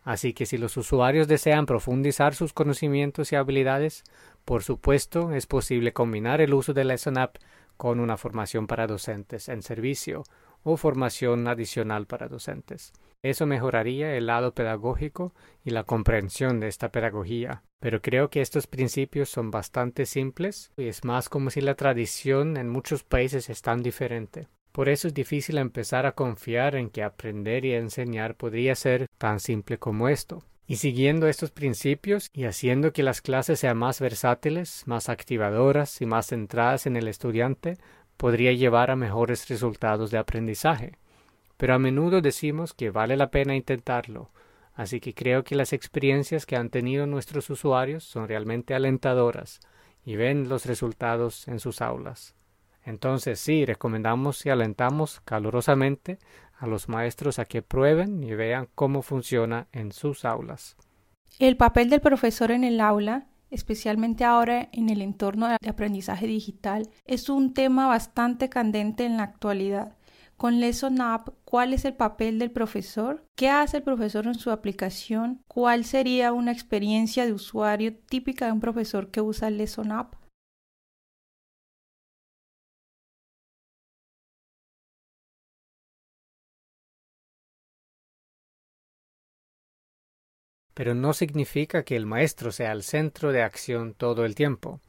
Así 0.03 0.33
que 0.33 0.47
si 0.47 0.57
los 0.57 0.75
usuarios 0.75 1.27
desean 1.27 1.67
profundizar 1.67 2.33
sus 2.33 2.51
conocimientos 2.51 3.31
y 3.31 3.35
habilidades, 3.35 4.03
por 4.43 4.63
supuesto 4.63 5.33
es 5.33 5.45
posible 5.45 5.93
combinar 5.93 6.41
el 6.41 6.55
uso 6.55 6.73
de 6.73 6.83
Lesson 6.83 7.19
App 7.19 7.35
con 7.77 7.99
una 7.99 8.17
formación 8.17 8.65
para 8.65 8.87
docentes 8.87 9.49
en 9.49 9.61
servicio 9.61 10.23
o 10.63 10.77
formación 10.77 11.47
adicional 11.47 12.07
para 12.07 12.27
docentes. 12.27 12.91
Eso 13.25 13.47
mejoraría 13.47 14.15
el 14.15 14.27
lado 14.27 14.53
pedagógico 14.53 15.33
y 15.63 15.71
la 15.71 15.83
comprensión 15.83 16.59
de 16.59 16.67
esta 16.67 16.91
pedagogía. 16.91 17.63
Pero 17.79 17.99
creo 17.99 18.29
que 18.29 18.39
estos 18.39 18.67
principios 18.67 19.29
son 19.29 19.49
bastante 19.49 20.05
simples 20.05 20.71
y 20.77 20.89
es 20.89 21.03
más 21.03 21.27
como 21.27 21.49
si 21.49 21.59
la 21.61 21.73
tradición 21.73 22.55
en 22.55 22.69
muchos 22.69 23.03
países 23.03 23.49
es 23.49 23.63
tan 23.63 23.81
diferente. 23.81 24.47
Por 24.71 24.89
eso 24.89 25.07
es 25.07 25.15
difícil 25.15 25.57
empezar 25.57 26.05
a 26.05 26.11
confiar 26.11 26.75
en 26.75 26.91
que 26.91 27.01
aprender 27.01 27.65
y 27.65 27.73
enseñar 27.73 28.35
podría 28.35 28.75
ser 28.75 29.07
tan 29.17 29.39
simple 29.39 29.79
como 29.79 30.07
esto. 30.07 30.43
Y 30.67 30.75
siguiendo 30.75 31.27
estos 31.27 31.49
principios 31.49 32.29
y 32.31 32.43
haciendo 32.43 32.93
que 32.93 33.01
las 33.01 33.21
clases 33.21 33.59
sean 33.59 33.77
más 33.77 33.99
versátiles, 33.99 34.83
más 34.85 35.09
activadoras 35.09 35.99
y 35.99 36.05
más 36.05 36.27
centradas 36.27 36.85
en 36.85 36.95
el 36.95 37.07
estudiante, 37.07 37.79
podría 38.17 38.51
llevar 38.51 38.91
a 38.91 38.95
mejores 38.95 39.49
resultados 39.49 40.11
de 40.11 40.19
aprendizaje. 40.19 40.99
Pero 41.57 41.73
a 41.73 41.79
menudo 41.79 42.21
decimos 42.21 42.73
que 42.73 42.89
vale 42.89 43.15
la 43.17 43.31
pena 43.31 43.55
intentarlo, 43.55 44.31
así 44.73 44.99
que 44.99 45.13
creo 45.13 45.43
que 45.43 45.55
las 45.55 45.73
experiencias 45.73 46.45
que 46.45 46.55
han 46.55 46.69
tenido 46.69 47.07
nuestros 47.07 47.49
usuarios 47.49 48.03
son 48.03 48.27
realmente 48.27 48.73
alentadoras 48.73 49.59
y 50.03 50.15
ven 50.15 50.49
los 50.49 50.65
resultados 50.65 51.47
en 51.47 51.59
sus 51.59 51.81
aulas. 51.81 52.35
Entonces 52.83 53.39
sí, 53.39 53.65
recomendamos 53.65 54.45
y 54.45 54.49
alentamos 54.49 55.19
calurosamente 55.21 56.19
a 56.59 56.67
los 56.67 56.87
maestros 56.87 57.39
a 57.39 57.45
que 57.45 57.61
prueben 57.61 58.23
y 58.23 58.33
vean 58.35 58.69
cómo 58.75 59.01
funciona 59.01 59.67
en 59.71 59.91
sus 59.91 60.23
aulas. 60.23 60.77
El 61.39 61.57
papel 61.57 61.89
del 61.89 61.99
profesor 61.99 62.51
en 62.51 62.63
el 62.63 62.79
aula, 62.79 63.27
especialmente 63.49 64.23
ahora 64.23 64.69
en 64.71 64.89
el 64.89 65.01
entorno 65.01 65.47
de 65.47 65.69
aprendizaje 65.69 66.27
digital, 66.27 66.89
es 67.05 67.29
un 67.29 67.53
tema 67.53 67.87
bastante 67.87 68.49
candente 68.49 69.05
en 69.05 69.17
la 69.17 69.23
actualidad. 69.23 69.97
Con 70.37 70.59
Lesson 70.59 71.01
Up, 71.01 71.33
¿cuál 71.45 71.73
es 71.73 71.85
el 71.85 71.93
papel 71.93 72.39
del 72.39 72.51
profesor? 72.51 73.25
¿Qué 73.35 73.49
hace 73.49 73.77
el 73.77 73.83
profesor 73.83 74.27
en 74.27 74.35
su 74.35 74.51
aplicación? 74.51 75.41
¿Cuál 75.47 75.85
sería 75.85 76.33
una 76.33 76.51
experiencia 76.51 77.25
de 77.25 77.33
usuario 77.33 77.95
típica 77.97 78.45
de 78.45 78.51
un 78.51 78.59
profesor 78.59 79.11
que 79.11 79.21
usa 79.21 79.49
Lesson 79.49 79.91
Up? 79.91 80.17
pero 90.75 90.93
no 90.93 91.13
significa 91.13 91.83
que 91.83 91.95
el 91.95 92.05
maestro 92.05 92.51
sea 92.51 92.73
el 92.73 92.83
centro 92.83 93.31
de 93.31 93.41
acción 93.41 93.95
todo 93.95 94.25
el 94.25 94.35
tiempo. 94.35 94.81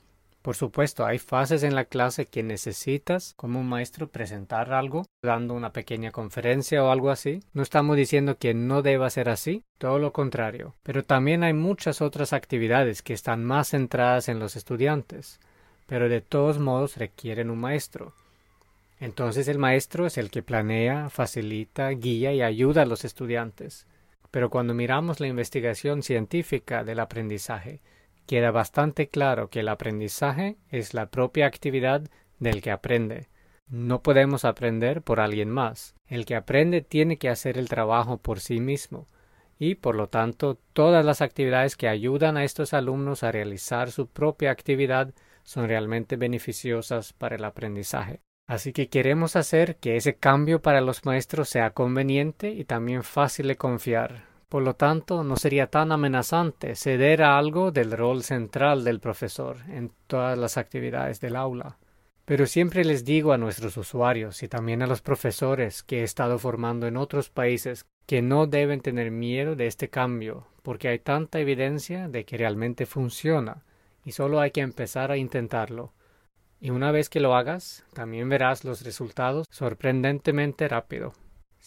Por 0.47 0.55
supuesto, 0.55 1.05
hay 1.05 1.19
fases 1.19 1.65
en 1.65 1.75
la 1.75 1.87
clase 1.87 2.27
que 2.27 2.45
necesitas 2.45 3.35
como 3.35 3.59
un 3.59 3.69
maestro 3.69 4.07
presentar 4.07 4.73
algo, 4.73 5.05
dando 5.21 5.55
una 5.55 5.73
pequeña 5.73 6.13
conferencia 6.13 6.85
o 6.85 6.91
algo 6.93 7.11
así. 7.11 7.43
No 7.53 7.63
estamos 7.63 7.97
diciendo 7.97 8.39
que 8.39 8.55
no 8.55 8.81
deba 8.83 9.11
ser 9.11 9.29
así, 9.29 9.65
todo 9.77 9.99
lo 9.99 10.13
contrario. 10.13 10.77
Pero 10.85 11.05
también 11.05 11.43
hay 11.43 11.53
muchas 11.53 12.01
otras 12.01 12.33
actividades 12.33 13.03
que 13.03 13.13
están 13.13 13.45
más 13.45 13.71
centradas 13.71 14.29
en 14.29 14.39
los 14.39 14.55
estudiantes, 14.55 15.41
pero 15.89 16.09
de 16.09 16.21
todos 16.21 16.61
modos 16.61 16.97
requieren 16.97 17.51
un 17.51 17.59
maestro. 17.59 18.13
Entonces 19.01 19.49
el 19.49 19.59
maestro 19.59 20.07
es 20.07 20.17
el 20.17 20.31
que 20.31 20.45
planea, 20.45 21.11
facilita, 21.11 21.89
guía 21.89 22.33
y 22.33 22.43
ayuda 22.43 22.83
a 22.83 22.87
los 22.87 23.05
estudiantes. 23.05 23.89
Pero 24.31 24.49
cuando 24.49 24.75
miramos 24.75 25.19
la 25.19 25.27
investigación 25.27 26.05
científica 26.05 26.85
del 26.85 27.01
aprendizaje, 27.01 27.81
queda 28.27 28.51
bastante 28.51 29.09
claro 29.09 29.49
que 29.49 29.61
el 29.61 29.69
aprendizaje 29.69 30.57
es 30.71 30.95
la 30.95 31.07
propia 31.11 31.47
actividad 31.47 32.03
del 32.39 32.61
que 32.61 32.71
aprende. 32.71 33.29
No 33.69 34.03
podemos 34.03 34.45
aprender 34.45 35.03
por 35.03 35.21
alguien 35.21 35.51
más. 35.51 35.95
El 36.07 36.25
que 36.27 36.37
aprende 36.37 36.83
tiene 36.83 37.17
que 37.17 37.29
hacer 37.29 37.59
el 37.59 37.69
trabajo 37.69 38.19
por 38.19 38.41
sí 38.41 38.61
mismo 38.61 39.09
y, 39.59 39.77
por 39.77 39.95
lo 39.95 40.09
tanto, 40.09 40.59
todas 40.73 41.05
las 41.05 41.23
actividades 41.23 41.77
que 41.77 41.89
ayudan 41.89 42.37
a 42.37 42.45
estos 42.45 42.75
alumnos 42.75 43.23
a 43.23 43.33
realizar 43.33 43.91
su 43.91 44.07
propia 44.09 44.51
actividad 44.51 45.15
son 45.43 45.69
realmente 45.69 46.17
beneficiosas 46.17 47.13
para 47.13 47.37
el 47.37 47.45
aprendizaje. 47.45 48.21
Así 48.47 48.73
que 48.73 48.89
queremos 48.89 49.35
hacer 49.35 49.77
que 49.77 49.97
ese 49.97 50.17
cambio 50.17 50.63
para 50.63 50.81
los 50.81 51.05
maestros 51.05 51.49
sea 51.49 51.71
conveniente 51.71 52.51
y 52.51 52.65
también 52.65 53.03
fácil 53.03 53.49
de 53.49 53.57
confiar. 53.57 54.36
Por 54.49 54.63
lo 54.63 54.75
tanto, 54.75 55.25
no 55.25 55.37
sería 55.37 55.67
tan 55.67 55.91
amenazante 55.91 56.77
ceder 56.77 57.23
a 57.23 57.37
algo 57.37 57.73
del 57.73 57.91
rol 57.91 58.23
central 58.23 58.85
del 58.85 59.01
profesor 59.01 59.57
en 59.69 59.91
todas 60.07 60.39
las 60.39 60.57
actividades 60.57 61.21
del 61.21 61.35
aula. 61.35 61.79
Pero 62.25 62.47
siempre 62.47 62.85
les 62.85 63.05
digo 63.05 63.33
a 63.33 63.39
nuestros 63.39 63.77
usuarios 63.77 64.43
y 64.43 64.49
también 64.49 64.83
a 64.83 64.87
los 64.87 65.03
profesores 65.03 65.83
que 65.83 66.01
he 66.01 66.03
estado 66.05 66.39
formando 66.39 66.87
en 66.87 66.97
otros 66.97 67.29
países 67.29 67.87
que 68.07 68.23
no 68.23 68.47
deben 68.47 68.81
tener 68.81 69.11
miedo 69.11 69.57
de 69.57 69.67
este 69.67 69.91
cambio, 69.91 70.47
porque 70.63 70.89
hay 70.89 71.01
tanta 71.01 71.41
evidencia 71.41 72.09
de 72.09 72.25
que 72.25 72.37
realmente 72.37 72.87
funciona 72.87 73.65
y 74.05 74.13
solo 74.13 74.41
hay 74.41 74.53
que 74.53 74.61
empezar 74.61 75.11
a 75.11 75.17
intentarlo. 75.17 75.93
Y 76.61 76.71
una 76.71 76.93
vez 76.93 77.09
que 77.09 77.21
lo 77.21 77.35
hagas, 77.35 77.85
también 77.93 78.29
verás 78.29 78.65
los 78.65 78.83
resultados 78.83 79.47
sorprendentemente 79.51 80.69
rápido. 80.69 81.13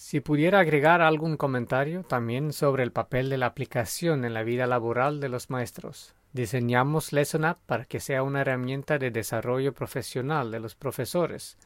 Si 0.02 0.22
pudiera 0.22 0.62
agregar 0.62 1.02
algún 1.02 1.36
comentario 1.36 2.04
también 2.04 2.54
sobre 2.54 2.84
el 2.84 2.94
papel 2.94 3.30
de 3.30 3.38
la 3.38 3.48
aplicación 3.48 4.24
en 4.24 4.34
la 4.34 4.44
vida 4.44 4.66
laboral 4.66 5.20
de 5.20 5.28
los 5.28 5.50
maestros. 5.50 6.16
Diseñamos 6.32 7.12
Lesson 7.12 7.58
para 7.66 7.84
que 7.84 8.00
sea 8.00 8.24
una 8.24 8.40
herramienta 8.40 8.98
de 8.98 9.12
desarrollo 9.12 9.74
profesional 9.74 10.52
de 10.52 10.62
los 10.62 10.74
profesores. 10.74 11.58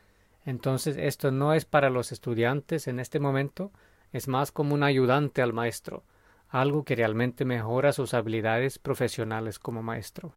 Entonces 0.48 0.98
esto 0.98 1.30
no 1.30 1.54
es 1.54 1.66
para 1.66 1.92
los 1.92 2.12
estudiantes 2.12 2.88
en 2.88 3.00
este 3.00 3.20
momento, 3.20 3.72
es 4.12 4.28
más 4.28 4.52
como 4.52 4.74
un 4.74 4.82
ayudante 4.82 5.44
al 5.44 5.54
maestro, 5.54 6.04
algo 6.50 6.86
que 6.86 6.96
realmente 6.96 7.46
mejora 7.46 7.94
sus 7.94 8.16
habilidades 8.16 8.80
profesionales 8.80 9.60
como 9.60 9.84
maestro. 9.84 10.34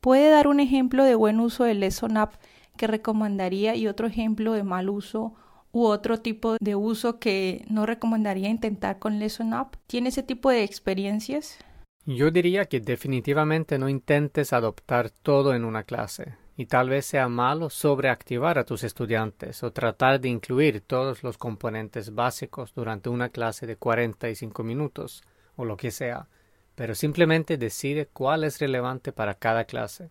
¿Puede 0.00 0.28
dar 0.28 0.48
un 0.48 0.58
ejemplo 0.58 1.04
de 1.04 1.14
buen 1.14 1.38
uso 1.38 1.62
del 1.62 1.78
Lesson 1.78 2.16
App 2.16 2.34
que 2.76 2.88
recomendaría 2.88 3.76
y 3.76 3.86
otro 3.86 4.08
ejemplo 4.08 4.54
de 4.54 4.64
mal 4.64 4.90
uso 4.90 5.36
u 5.72 5.84
otro 5.84 6.20
tipo 6.20 6.56
de 6.60 6.74
uso 6.74 7.18
que 7.18 7.64
no 7.68 7.86
recomendaría 7.86 8.48
intentar 8.48 8.98
con 8.98 9.18
Lesson 9.18 9.54
Up? 9.54 9.76
¿Tiene 9.86 10.08
ese 10.10 10.22
tipo 10.22 10.50
de 10.50 10.64
experiencias? 10.64 11.58
Yo 12.06 12.30
diría 12.30 12.64
que 12.64 12.80
definitivamente 12.80 13.78
no 13.78 13.88
intentes 13.88 14.52
adoptar 14.52 15.10
todo 15.10 15.54
en 15.54 15.64
una 15.64 15.82
clase, 15.82 16.36
y 16.56 16.66
tal 16.66 16.88
vez 16.88 17.06
sea 17.06 17.28
malo 17.28 17.70
sobreactivar 17.70 18.58
a 18.58 18.64
tus 18.64 18.82
estudiantes 18.82 19.62
o 19.62 19.72
tratar 19.72 20.18
de 20.20 20.28
incluir 20.28 20.80
todos 20.80 21.22
los 21.22 21.36
componentes 21.38 22.14
básicos 22.14 22.72
durante 22.74 23.10
una 23.10 23.28
clase 23.28 23.66
de 23.66 23.76
45 23.76 24.64
minutos 24.64 25.22
o 25.54 25.64
lo 25.64 25.76
que 25.76 25.90
sea, 25.90 26.28
pero 26.74 26.94
simplemente 26.94 27.58
decide 27.58 28.06
cuál 28.06 28.42
es 28.44 28.58
relevante 28.58 29.12
para 29.12 29.34
cada 29.34 29.64
clase. 29.64 30.10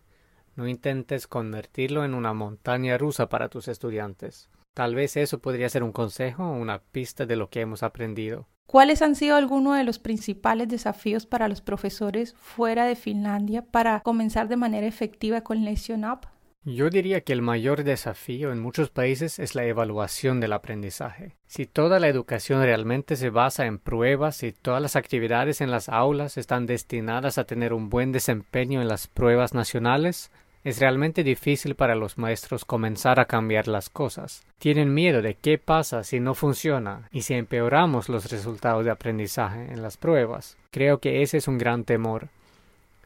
No 0.54 0.68
intentes 0.68 1.26
convertirlo 1.26 2.04
en 2.04 2.14
una 2.14 2.32
montaña 2.32 2.96
rusa 2.96 3.28
para 3.28 3.48
tus 3.48 3.68
estudiantes. 3.68 4.48
Tal 4.78 4.94
vez 4.94 5.16
eso 5.16 5.40
podría 5.40 5.68
ser 5.68 5.82
un 5.82 5.90
consejo 5.90 6.44
o 6.44 6.52
una 6.52 6.78
pista 6.78 7.26
de 7.26 7.34
lo 7.34 7.50
que 7.50 7.60
hemos 7.60 7.82
aprendido. 7.82 8.46
¿Cuáles 8.64 9.02
han 9.02 9.16
sido 9.16 9.34
algunos 9.34 9.76
de 9.76 9.82
los 9.82 9.98
principales 9.98 10.68
desafíos 10.68 11.26
para 11.26 11.48
los 11.48 11.60
profesores 11.60 12.36
fuera 12.38 12.86
de 12.86 12.94
Finlandia 12.94 13.62
para 13.62 13.98
comenzar 14.04 14.46
de 14.46 14.54
manera 14.54 14.86
efectiva 14.86 15.40
con 15.40 15.64
Lesson 15.64 16.04
Up? 16.04 16.28
Yo 16.62 16.90
diría 16.90 17.22
que 17.22 17.32
el 17.32 17.42
mayor 17.42 17.82
desafío 17.82 18.52
en 18.52 18.60
muchos 18.60 18.88
países 18.88 19.40
es 19.40 19.56
la 19.56 19.64
evaluación 19.64 20.38
del 20.38 20.52
aprendizaje. 20.52 21.34
Si 21.48 21.66
toda 21.66 21.98
la 21.98 22.06
educación 22.06 22.62
realmente 22.62 23.16
se 23.16 23.30
basa 23.30 23.66
en 23.66 23.80
pruebas 23.80 24.44
y 24.44 24.52
todas 24.52 24.80
las 24.80 24.94
actividades 24.94 25.60
en 25.60 25.72
las 25.72 25.88
aulas 25.88 26.36
están 26.36 26.66
destinadas 26.66 27.36
a 27.36 27.46
tener 27.46 27.72
un 27.72 27.88
buen 27.90 28.12
desempeño 28.12 28.80
en 28.80 28.86
las 28.86 29.08
pruebas 29.08 29.54
nacionales, 29.54 30.30
es 30.68 30.80
realmente 30.80 31.24
difícil 31.24 31.74
para 31.74 31.94
los 31.94 32.18
maestros 32.18 32.66
comenzar 32.66 33.18
a 33.20 33.24
cambiar 33.24 33.68
las 33.68 33.88
cosas. 33.88 34.44
Tienen 34.58 34.92
miedo 34.92 35.22
de 35.22 35.34
qué 35.34 35.56
pasa 35.56 36.04
si 36.04 36.20
no 36.20 36.34
funciona 36.34 37.08
y 37.10 37.22
si 37.22 37.32
empeoramos 37.32 38.10
los 38.10 38.30
resultados 38.30 38.84
de 38.84 38.90
aprendizaje 38.90 39.72
en 39.72 39.80
las 39.80 39.96
pruebas. 39.96 40.58
Creo 40.70 40.98
que 40.98 41.22
ese 41.22 41.38
es 41.38 41.48
un 41.48 41.56
gran 41.56 41.84
temor. 41.84 42.28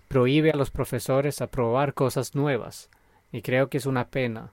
Prohíbe 0.09 0.51
a 0.51 0.57
los 0.57 0.73
profesores 0.73 1.41
a 1.41 1.47
probar 1.47 1.95
cosas 1.95 2.35
nuevas 2.35 2.91
y 3.31 3.43
creo 3.43 3.69
que 3.69 3.79
es 3.79 3.87
una 3.87 4.09
pena. 4.09 4.51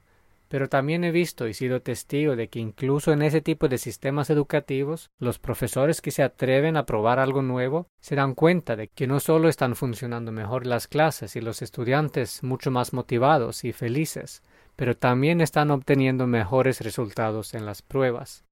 Pero 0.49 0.67
también 0.67 1.03
he 1.03 1.11
visto 1.11 1.47
y 1.47 1.53
sido 1.53 1.81
testigo 1.81 2.35
de 2.35 2.49
que 2.49 2.59
incluso 2.59 3.13
en 3.13 3.21
ese 3.21 3.39
tipo 3.39 3.67
de 3.67 3.77
sistemas 3.77 4.31
educativos, 4.31 5.11
los 5.19 5.37
profesores 5.37 6.01
que 6.01 6.09
se 6.09 6.23
atreven 6.23 6.75
a 6.75 6.87
probar 6.87 7.19
algo 7.19 7.43
nuevo 7.43 7.87
se 8.01 8.15
dan 8.15 8.33
cuenta 8.33 8.75
de 8.75 8.87
que 8.87 9.05
no 9.05 9.19
solo 9.19 9.47
están 9.47 9.75
funcionando 9.75 10.31
mejor 10.31 10.65
las 10.65 10.87
clases 10.87 11.35
y 11.35 11.41
los 11.41 11.61
estudiantes 11.61 12.43
mucho 12.43 12.71
más 12.71 12.93
motivados 12.93 13.63
y 13.63 13.73
felices, 13.73 14.41
pero 14.75 14.97
también 14.97 15.39
están 15.39 15.69
obteniendo 15.69 16.25
mejores 16.25 16.81
resultados 16.81 17.53
en 17.53 17.67
las 17.67 17.83
pruebas. 17.83 18.43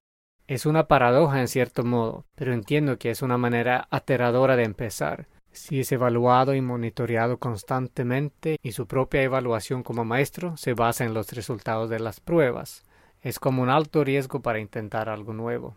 Es 0.45 0.67
una 0.67 0.87
paradoja 0.87 1.41
en 1.41 1.47
cierto 1.47 1.83
modo, 1.83 2.25
pero 2.35 2.53
entiendo 2.53 2.99
que 2.99 3.09
es 3.09 3.23
una 3.23 3.39
manera 3.39 3.87
aterradora 3.89 4.55
de 4.55 4.63
empezar, 4.63 5.27
si 5.51 5.79
es 5.79 5.91
evaluado 5.91 6.53
y 6.53 6.61
monitoreado 6.61 7.37
constantemente 7.37 8.57
y 8.61 8.73
su 8.73 8.87
propia 8.87 9.23
evaluación 9.23 9.83
como 9.83 10.05
maestro 10.05 10.55
se 10.57 10.73
basa 10.73 11.03
en 11.03 11.13
los 11.13 11.31
resultados 11.33 11.89
de 11.89 11.99
las 11.99 12.19
pruebas. 12.19 12.83
Es 13.21 13.39
como 13.39 13.63
un 13.63 13.69
alto 13.69 14.03
riesgo 14.03 14.41
para 14.41 14.59
intentar 14.59 15.09
algo 15.09 15.33
nuevo. 15.33 15.75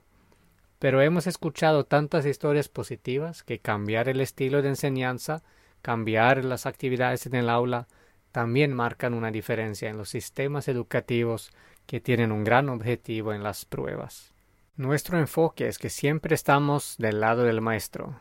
Pero 0.79 1.03
hemos 1.03 1.27
escuchado 1.27 1.85
tantas 1.85 2.27
historias 2.27 2.69
positivas 2.69 3.43
que 3.43 3.59
cambiar 3.59 4.09
el 4.09 4.21
estilo 4.21 4.63
de 4.63 4.69
enseñanza, 4.69 5.43
cambiar 5.83 6.45
las 6.45 6.67
actividades 6.67 7.27
en 7.27 7.35
el 7.35 7.51
aula, 7.51 7.87
también 8.33 8.73
marcan 8.73 9.15
una 9.15 9.31
diferencia 9.31 9.91
en 9.91 9.97
los 9.97 10.09
sistemas 10.09 10.69
educativos 10.69 11.51
que 11.87 12.01
tienen 12.01 12.33
un 12.33 12.45
gran 12.45 12.69
objetivo 12.69 13.33
en 13.33 13.43
las 13.43 13.65
pruebas. 13.65 14.33
Nuestro 14.77 15.19
enfoque 15.19 15.69
es 15.69 15.79
que 15.79 15.91
siempre 15.91 16.35
estamos 16.35 16.97
del 16.99 17.21
lado 17.21 17.43
del 17.43 17.61
maestro, 17.61 18.21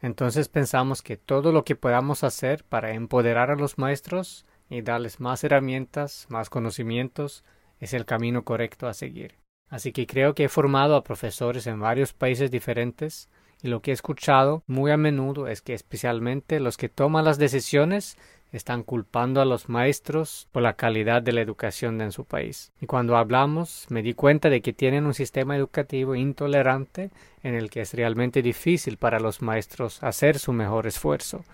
entonces 0.00 0.48
pensamos 0.48 1.02
que 1.02 1.16
todo 1.16 1.52
lo 1.52 1.64
que 1.64 1.76
podamos 1.76 2.24
hacer 2.24 2.64
para 2.64 2.92
empoderar 2.92 3.50
a 3.50 3.56
los 3.56 3.78
maestros 3.78 4.44
y 4.68 4.82
darles 4.82 5.20
más 5.20 5.42
herramientas, 5.44 6.26
más 6.28 6.50
conocimientos, 6.50 7.44
es 7.80 7.94
el 7.94 8.04
camino 8.04 8.44
correcto 8.44 8.88
a 8.88 8.94
seguir. 8.94 9.36
Así 9.68 9.92
que 9.92 10.06
creo 10.06 10.34
que 10.34 10.44
he 10.44 10.48
formado 10.48 10.96
a 10.96 11.04
profesores 11.04 11.66
en 11.66 11.80
varios 11.80 12.12
países 12.12 12.50
diferentes 12.50 13.28
y 13.62 13.68
lo 13.68 13.80
que 13.80 13.90
he 13.90 13.94
escuchado 13.94 14.62
muy 14.66 14.90
a 14.90 14.96
menudo 14.96 15.48
es 15.48 15.62
que 15.62 15.74
especialmente 15.74 16.60
los 16.60 16.76
que 16.76 16.88
toman 16.88 17.24
las 17.24 17.38
decisiones 17.38 18.16
están 18.52 18.82
culpando 18.82 19.40
a 19.40 19.44
los 19.44 19.68
maestros 19.68 20.48
por 20.52 20.62
la 20.62 20.74
calidad 20.74 21.22
de 21.22 21.32
la 21.32 21.40
educación 21.40 22.00
en 22.00 22.12
su 22.12 22.24
país. 22.24 22.72
Y 22.80 22.86
cuando 22.86 23.16
hablamos 23.16 23.86
me 23.90 24.02
di 24.02 24.14
cuenta 24.14 24.48
de 24.50 24.62
que 24.62 24.72
tienen 24.72 25.06
un 25.06 25.14
sistema 25.14 25.56
educativo 25.56 26.14
intolerante 26.14 27.10
en 27.42 27.54
el 27.54 27.70
que 27.70 27.82
es 27.82 27.94
realmente 27.94 28.42
difícil 28.42 28.96
para 28.96 29.20
los 29.20 29.42
maestros 29.42 30.02
hacer 30.02 30.38
su 30.38 30.52
mejor 30.52 30.86
esfuerzo. 30.86 31.44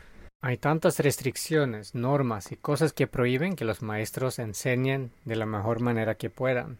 Hay 0.40 0.56
tantas 0.56 0.98
restricciones, 0.98 1.94
normas 1.94 2.50
y 2.50 2.56
cosas 2.56 2.92
que 2.92 3.06
prohíben 3.06 3.54
que 3.54 3.64
los 3.64 3.80
maestros 3.80 4.38
enseñen 4.38 5.12
de 5.24 5.36
la 5.36 5.46
mejor 5.46 5.80
manera 5.80 6.16
que 6.16 6.30
puedan. 6.30 6.78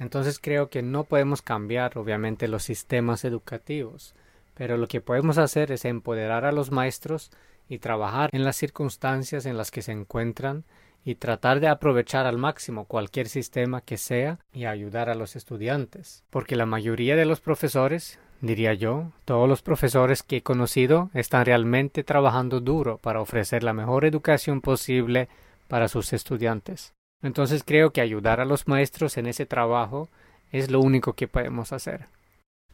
Entonces 0.00 0.38
creo 0.40 0.70
que 0.70 0.82
no 0.82 1.04
podemos 1.04 1.42
cambiar 1.42 1.96
obviamente 1.98 2.48
los 2.48 2.64
sistemas 2.64 3.24
educativos, 3.24 4.14
pero 4.54 4.76
lo 4.76 4.88
que 4.88 5.00
podemos 5.00 5.38
hacer 5.38 5.70
es 5.70 5.84
empoderar 5.84 6.44
a 6.44 6.52
los 6.52 6.70
maestros 6.72 7.30
y 7.70 7.78
trabajar 7.78 8.28
en 8.32 8.44
las 8.44 8.56
circunstancias 8.56 9.46
en 9.46 9.56
las 9.56 9.70
que 9.70 9.80
se 9.80 9.92
encuentran 9.92 10.64
y 11.04 11.14
tratar 11.14 11.60
de 11.60 11.68
aprovechar 11.68 12.26
al 12.26 12.36
máximo 12.36 12.84
cualquier 12.84 13.28
sistema 13.28 13.80
que 13.80 13.96
sea 13.96 14.40
y 14.52 14.66
ayudar 14.66 15.08
a 15.08 15.14
los 15.14 15.36
estudiantes. 15.36 16.24
Porque 16.30 16.56
la 16.56 16.66
mayoría 16.66 17.14
de 17.14 17.24
los 17.24 17.40
profesores, 17.40 18.18
diría 18.40 18.74
yo, 18.74 19.12
todos 19.24 19.48
los 19.48 19.62
profesores 19.62 20.24
que 20.24 20.38
he 20.38 20.42
conocido 20.42 21.10
están 21.14 21.46
realmente 21.46 22.02
trabajando 22.02 22.60
duro 22.60 22.98
para 22.98 23.20
ofrecer 23.20 23.62
la 23.62 23.72
mejor 23.72 24.04
educación 24.04 24.60
posible 24.60 25.28
para 25.68 25.86
sus 25.86 26.12
estudiantes. 26.12 26.92
Entonces 27.22 27.62
creo 27.64 27.92
que 27.92 28.00
ayudar 28.00 28.40
a 28.40 28.44
los 28.44 28.66
maestros 28.66 29.16
en 29.16 29.26
ese 29.26 29.46
trabajo 29.46 30.08
es 30.50 30.72
lo 30.72 30.80
único 30.80 31.12
que 31.12 31.28
podemos 31.28 31.72
hacer. 31.72 32.08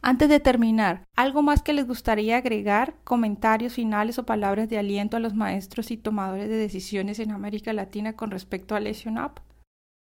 Antes 0.01 0.29
de 0.29 0.39
terminar, 0.39 1.05
¿algo 1.15 1.41
más 1.41 1.61
que 1.61 1.73
les 1.73 1.87
gustaría 1.87 2.37
agregar? 2.37 2.95
¿Comentarios 3.03 3.73
finales 3.73 4.19
o 4.19 4.25
palabras 4.25 4.69
de 4.69 4.77
aliento 4.77 5.17
a 5.17 5.19
los 5.19 5.33
maestros 5.33 5.91
y 5.91 5.97
tomadores 5.97 6.49
de 6.49 6.55
decisiones 6.55 7.19
en 7.19 7.31
América 7.31 7.73
Latina 7.73 8.13
con 8.13 8.31
respecto 8.31 8.75
a 8.75 8.79
Lesson 8.79 9.17
Up? 9.17 9.41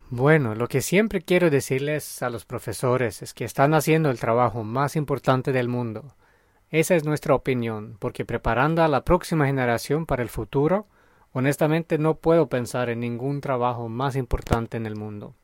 Bueno, 0.10 0.56
lo 0.56 0.68
que 0.68 0.82
siempre 0.82 1.22
quiero 1.22 1.50
decirles 1.50 2.22
a 2.22 2.30
los 2.30 2.46
profesores 2.46 3.22
es 3.22 3.34
que 3.34 3.46
están 3.46 3.74
haciendo 3.74 4.12
el 4.12 4.20
trabajo 4.20 4.64
más 4.64 4.96
importante 4.96 5.52
del 5.52 5.70
mundo. 5.70 6.16
Esa 6.70 6.96
es 6.96 7.06
nuestra 7.06 7.36
opinión, 7.36 7.98
porque 8.00 8.26
preparando 8.26 8.84
a 8.84 8.88
la 8.88 9.06
próxima 9.06 9.46
generación 9.46 10.06
para 10.06 10.24
el 10.24 10.30
futuro, 10.30 10.88
honestamente 11.32 11.98
no 11.98 12.16
puedo 12.16 12.48
pensar 12.48 12.90
en 12.90 13.00
ningún 13.00 13.42
trabajo 13.42 13.90
más 13.90 14.16
importante 14.16 14.78
en 14.78 14.86
el 14.86 14.96
mundo. 14.96 15.36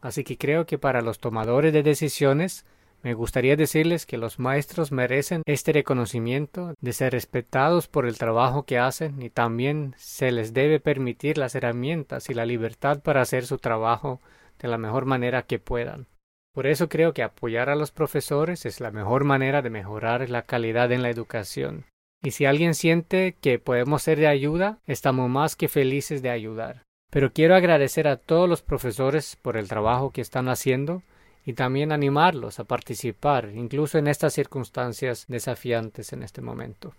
Así 0.00 0.24
que 0.24 0.38
creo 0.38 0.64
que 0.66 0.78
para 0.78 1.00
los 1.00 1.18
tomadores 1.18 1.72
de 1.72 1.82
decisiones 1.82 2.64
me 3.04 3.12
gustaría 3.12 3.54
decirles 3.54 4.06
que 4.06 4.16
los 4.16 4.38
maestros 4.38 4.90
merecen 4.90 5.42
este 5.44 5.74
reconocimiento 5.74 6.72
de 6.80 6.94
ser 6.94 7.12
respetados 7.12 7.86
por 7.86 8.06
el 8.06 8.16
trabajo 8.16 8.62
que 8.62 8.78
hacen 8.78 9.22
y 9.22 9.28
también 9.28 9.94
se 9.98 10.32
les 10.32 10.54
debe 10.54 10.80
permitir 10.80 11.36
las 11.36 11.54
herramientas 11.54 12.30
y 12.30 12.34
la 12.34 12.46
libertad 12.46 13.02
para 13.02 13.20
hacer 13.20 13.44
su 13.44 13.58
trabajo 13.58 14.22
de 14.58 14.68
la 14.68 14.78
mejor 14.78 15.04
manera 15.04 15.42
que 15.42 15.58
puedan. 15.58 16.06
Por 16.54 16.66
eso 16.66 16.88
creo 16.88 17.12
que 17.12 17.22
apoyar 17.22 17.68
a 17.68 17.76
los 17.76 17.90
profesores 17.90 18.64
es 18.64 18.80
la 18.80 18.90
mejor 18.90 19.24
manera 19.24 19.60
de 19.60 19.68
mejorar 19.68 20.30
la 20.30 20.42
calidad 20.42 20.90
en 20.90 21.02
la 21.02 21.10
educación. 21.10 21.84
Y 22.22 22.30
si 22.30 22.46
alguien 22.46 22.74
siente 22.74 23.36
que 23.38 23.58
podemos 23.58 24.02
ser 24.02 24.18
de 24.18 24.28
ayuda, 24.28 24.78
estamos 24.86 25.28
más 25.28 25.56
que 25.56 25.68
felices 25.68 26.22
de 26.22 26.30
ayudar. 26.30 26.84
Pero 27.10 27.34
quiero 27.34 27.54
agradecer 27.54 28.08
a 28.08 28.16
todos 28.16 28.48
los 28.48 28.62
profesores 28.62 29.36
por 29.36 29.58
el 29.58 29.68
trabajo 29.68 30.10
que 30.10 30.22
están 30.22 30.48
haciendo 30.48 31.02
y 31.44 31.52
también 31.52 31.92
animarlos 31.92 32.58
a 32.58 32.64
participar, 32.64 33.50
incluso 33.54 33.98
en 33.98 34.06
estas 34.06 34.32
circunstancias 34.32 35.26
desafiantes 35.28 36.12
en 36.12 36.22
este 36.22 36.40
momento. 36.40 36.94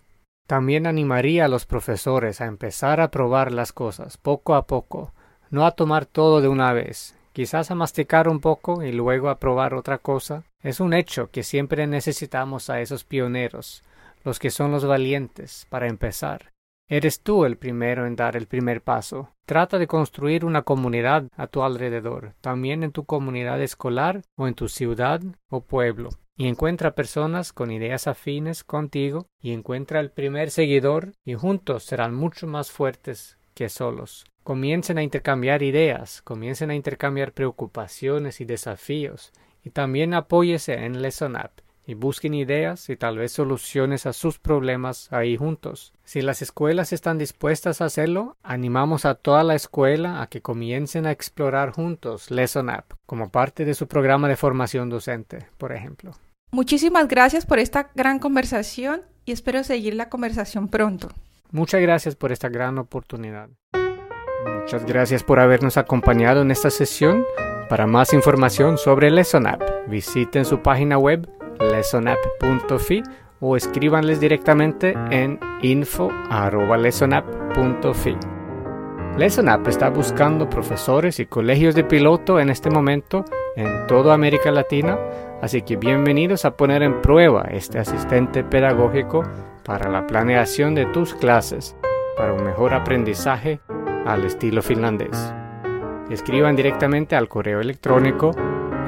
También 0.46 0.86
animaría 0.86 1.46
a 1.46 1.48
los 1.48 1.66
profesores 1.66 2.40
a 2.40 2.46
empezar 2.46 3.00
a 3.00 3.10
probar 3.10 3.50
las 3.50 3.72
cosas 3.72 4.16
poco 4.16 4.54
a 4.54 4.66
poco, 4.66 5.12
no 5.50 5.66
a 5.66 5.72
tomar 5.72 6.06
todo 6.06 6.40
de 6.40 6.48
una 6.48 6.72
vez, 6.72 7.16
quizás 7.32 7.70
a 7.70 7.74
masticar 7.74 8.28
un 8.28 8.40
poco 8.40 8.82
y 8.82 8.92
luego 8.92 9.28
a 9.28 9.38
probar 9.38 9.74
otra 9.74 9.98
cosa. 9.98 10.44
Es 10.62 10.80
un 10.80 10.94
hecho 10.94 11.30
que 11.30 11.42
siempre 11.42 11.86
necesitamos 11.86 12.70
a 12.70 12.80
esos 12.80 13.04
pioneros, 13.04 13.82
los 14.24 14.38
que 14.38 14.50
son 14.50 14.70
los 14.70 14.84
valientes, 14.84 15.66
para 15.68 15.88
empezar. 15.88 16.52
Eres 16.88 17.20
tú 17.20 17.44
el 17.44 17.56
primero 17.56 18.06
en 18.06 18.14
dar 18.14 18.36
el 18.36 18.46
primer 18.46 18.80
paso. 18.80 19.30
Trata 19.44 19.78
de 19.78 19.88
construir 19.88 20.44
una 20.44 20.62
comunidad 20.62 21.28
a 21.36 21.48
tu 21.48 21.62
alrededor, 21.62 22.34
también 22.40 22.84
en 22.84 22.92
tu 22.92 23.04
comunidad 23.04 23.60
escolar 23.60 24.22
o 24.36 24.46
en 24.46 24.54
tu 24.54 24.68
ciudad 24.68 25.20
o 25.48 25.62
pueblo 25.62 26.10
y 26.36 26.46
encuentra 26.48 26.94
personas 26.94 27.52
con 27.52 27.70
ideas 27.70 28.06
afines 28.06 28.62
contigo 28.62 29.26
y 29.40 29.52
encuentra 29.52 30.00
el 30.00 30.10
primer 30.10 30.50
seguidor 30.50 31.12
y 31.24 31.34
juntos 31.34 31.84
serán 31.84 32.14
mucho 32.14 32.46
más 32.46 32.70
fuertes 32.70 33.38
que 33.54 33.68
solos. 33.68 34.26
Comiencen 34.44 34.98
a 34.98 35.02
intercambiar 35.02 35.62
ideas, 35.62 36.22
comiencen 36.22 36.70
a 36.70 36.74
intercambiar 36.74 37.32
preocupaciones 37.32 38.40
y 38.40 38.44
desafíos 38.44 39.32
y 39.64 39.70
también 39.70 40.14
apóyese 40.14 40.74
en 40.74 41.02
Lesson 41.02 41.36
y 41.86 41.94
busquen 41.94 42.34
ideas 42.34 42.90
y 42.90 42.96
tal 42.96 43.18
vez 43.18 43.32
soluciones 43.32 44.06
a 44.06 44.12
sus 44.12 44.38
problemas 44.38 45.12
ahí 45.12 45.36
juntos. 45.36 45.92
Si 46.04 46.20
las 46.20 46.42
escuelas 46.42 46.92
están 46.92 47.16
dispuestas 47.16 47.80
a 47.80 47.84
hacerlo, 47.84 48.36
animamos 48.42 49.04
a 49.04 49.14
toda 49.14 49.44
la 49.44 49.54
escuela 49.54 50.20
a 50.20 50.26
que 50.26 50.42
comiencen 50.42 51.06
a 51.06 51.12
explorar 51.12 51.70
juntos 51.70 52.30
Lesson 52.30 52.70
App 52.70 52.92
como 53.06 53.30
parte 53.30 53.64
de 53.64 53.74
su 53.74 53.86
programa 53.86 54.28
de 54.28 54.36
formación 54.36 54.90
docente, 54.90 55.46
por 55.58 55.72
ejemplo. 55.72 56.12
Muchísimas 56.50 57.06
gracias 57.06 57.46
por 57.46 57.58
esta 57.58 57.90
gran 57.94 58.18
conversación 58.18 59.02
y 59.24 59.32
espero 59.32 59.62
seguir 59.62 59.94
la 59.94 60.08
conversación 60.08 60.68
pronto. 60.68 61.08
Muchas 61.52 61.80
gracias 61.80 62.16
por 62.16 62.32
esta 62.32 62.48
gran 62.48 62.78
oportunidad. 62.78 63.48
Muchas 64.60 64.84
gracias 64.84 65.22
por 65.22 65.38
habernos 65.38 65.76
acompañado 65.76 66.42
en 66.42 66.50
esta 66.50 66.70
sesión. 66.70 67.24
Para 67.68 67.86
más 67.86 68.12
información 68.12 68.78
sobre 68.78 69.10
Lesson 69.10 69.46
App, 69.46 69.60
visiten 69.88 70.44
su 70.44 70.62
página 70.62 70.98
web 70.98 71.28
lessonapp.fi 71.60 73.02
o 73.40 73.56
escríbanles 73.56 74.20
directamente 74.20 74.94
en 75.10 75.40
info.lessonapp.fi. 75.62 78.16
Lesson 79.16 79.48
App 79.48 79.66
está 79.66 79.88
buscando 79.88 80.50
profesores 80.50 81.18
y 81.20 81.26
colegios 81.26 81.74
de 81.74 81.84
piloto 81.84 82.38
en 82.38 82.50
este 82.50 82.68
momento 82.68 83.24
en 83.56 83.86
toda 83.86 84.12
América 84.12 84.50
Latina, 84.50 84.98
así 85.40 85.62
que 85.62 85.76
bienvenidos 85.76 86.44
a 86.44 86.54
poner 86.56 86.82
en 86.82 87.00
prueba 87.00 87.46
este 87.50 87.78
asistente 87.78 88.44
pedagógico 88.44 89.22
para 89.64 89.90
la 89.90 90.06
planeación 90.06 90.74
de 90.74 90.84
tus 90.86 91.14
clases 91.14 91.76
para 92.16 92.34
un 92.34 92.44
mejor 92.44 92.74
aprendizaje 92.74 93.60
al 94.04 94.24
estilo 94.24 94.62
finlandés. 94.62 95.32
Escriban 96.10 96.54
directamente 96.54 97.16
al 97.16 97.28
correo 97.28 97.60
electrónico 97.60 98.32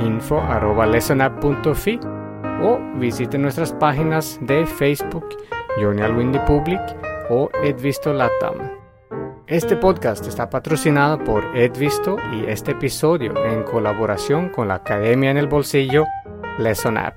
info.lessonapp.fi 0.00 2.17
o 2.62 2.78
visiten 2.98 3.42
nuestras 3.42 3.72
páginas 3.72 4.38
de 4.42 4.66
Facebook, 4.66 5.26
Johnny 5.80 6.02
Alwindi 6.02 6.38
Public 6.40 6.80
o 7.30 7.50
Edvisto 7.62 8.12
Latam. 8.12 8.78
Este 9.46 9.76
podcast 9.76 10.26
está 10.26 10.50
patrocinado 10.50 11.18
por 11.24 11.42
Edvisto 11.56 12.16
y 12.34 12.44
este 12.46 12.72
episodio 12.72 13.32
en 13.46 13.62
colaboración 13.62 14.50
con 14.50 14.68
la 14.68 14.74
Academia 14.74 15.30
en 15.30 15.38
el 15.38 15.46
Bolsillo 15.46 16.04
Lesson 16.58 16.98
App. 16.98 17.16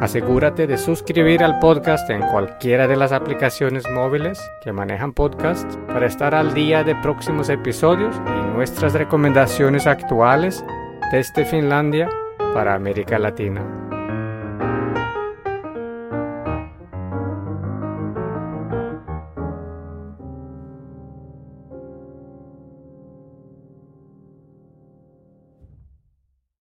Asegúrate 0.00 0.66
de 0.66 0.78
suscribir 0.78 1.42
al 1.42 1.58
podcast 1.58 2.08
en 2.10 2.22
cualquiera 2.22 2.86
de 2.86 2.96
las 2.96 3.12
aplicaciones 3.12 3.84
móviles 3.90 4.40
que 4.62 4.72
manejan 4.72 5.12
podcast 5.12 5.74
para 5.88 6.06
estar 6.06 6.34
al 6.34 6.54
día 6.54 6.84
de 6.84 6.94
próximos 6.96 7.48
episodios 7.48 8.20
y 8.26 8.56
nuestras 8.56 8.94
recomendaciones 8.94 9.86
actuales 9.88 10.64
desde 11.10 11.44
Finlandia 11.44 12.08
para 12.54 12.74
América 12.74 13.18
Latina. 13.18 13.87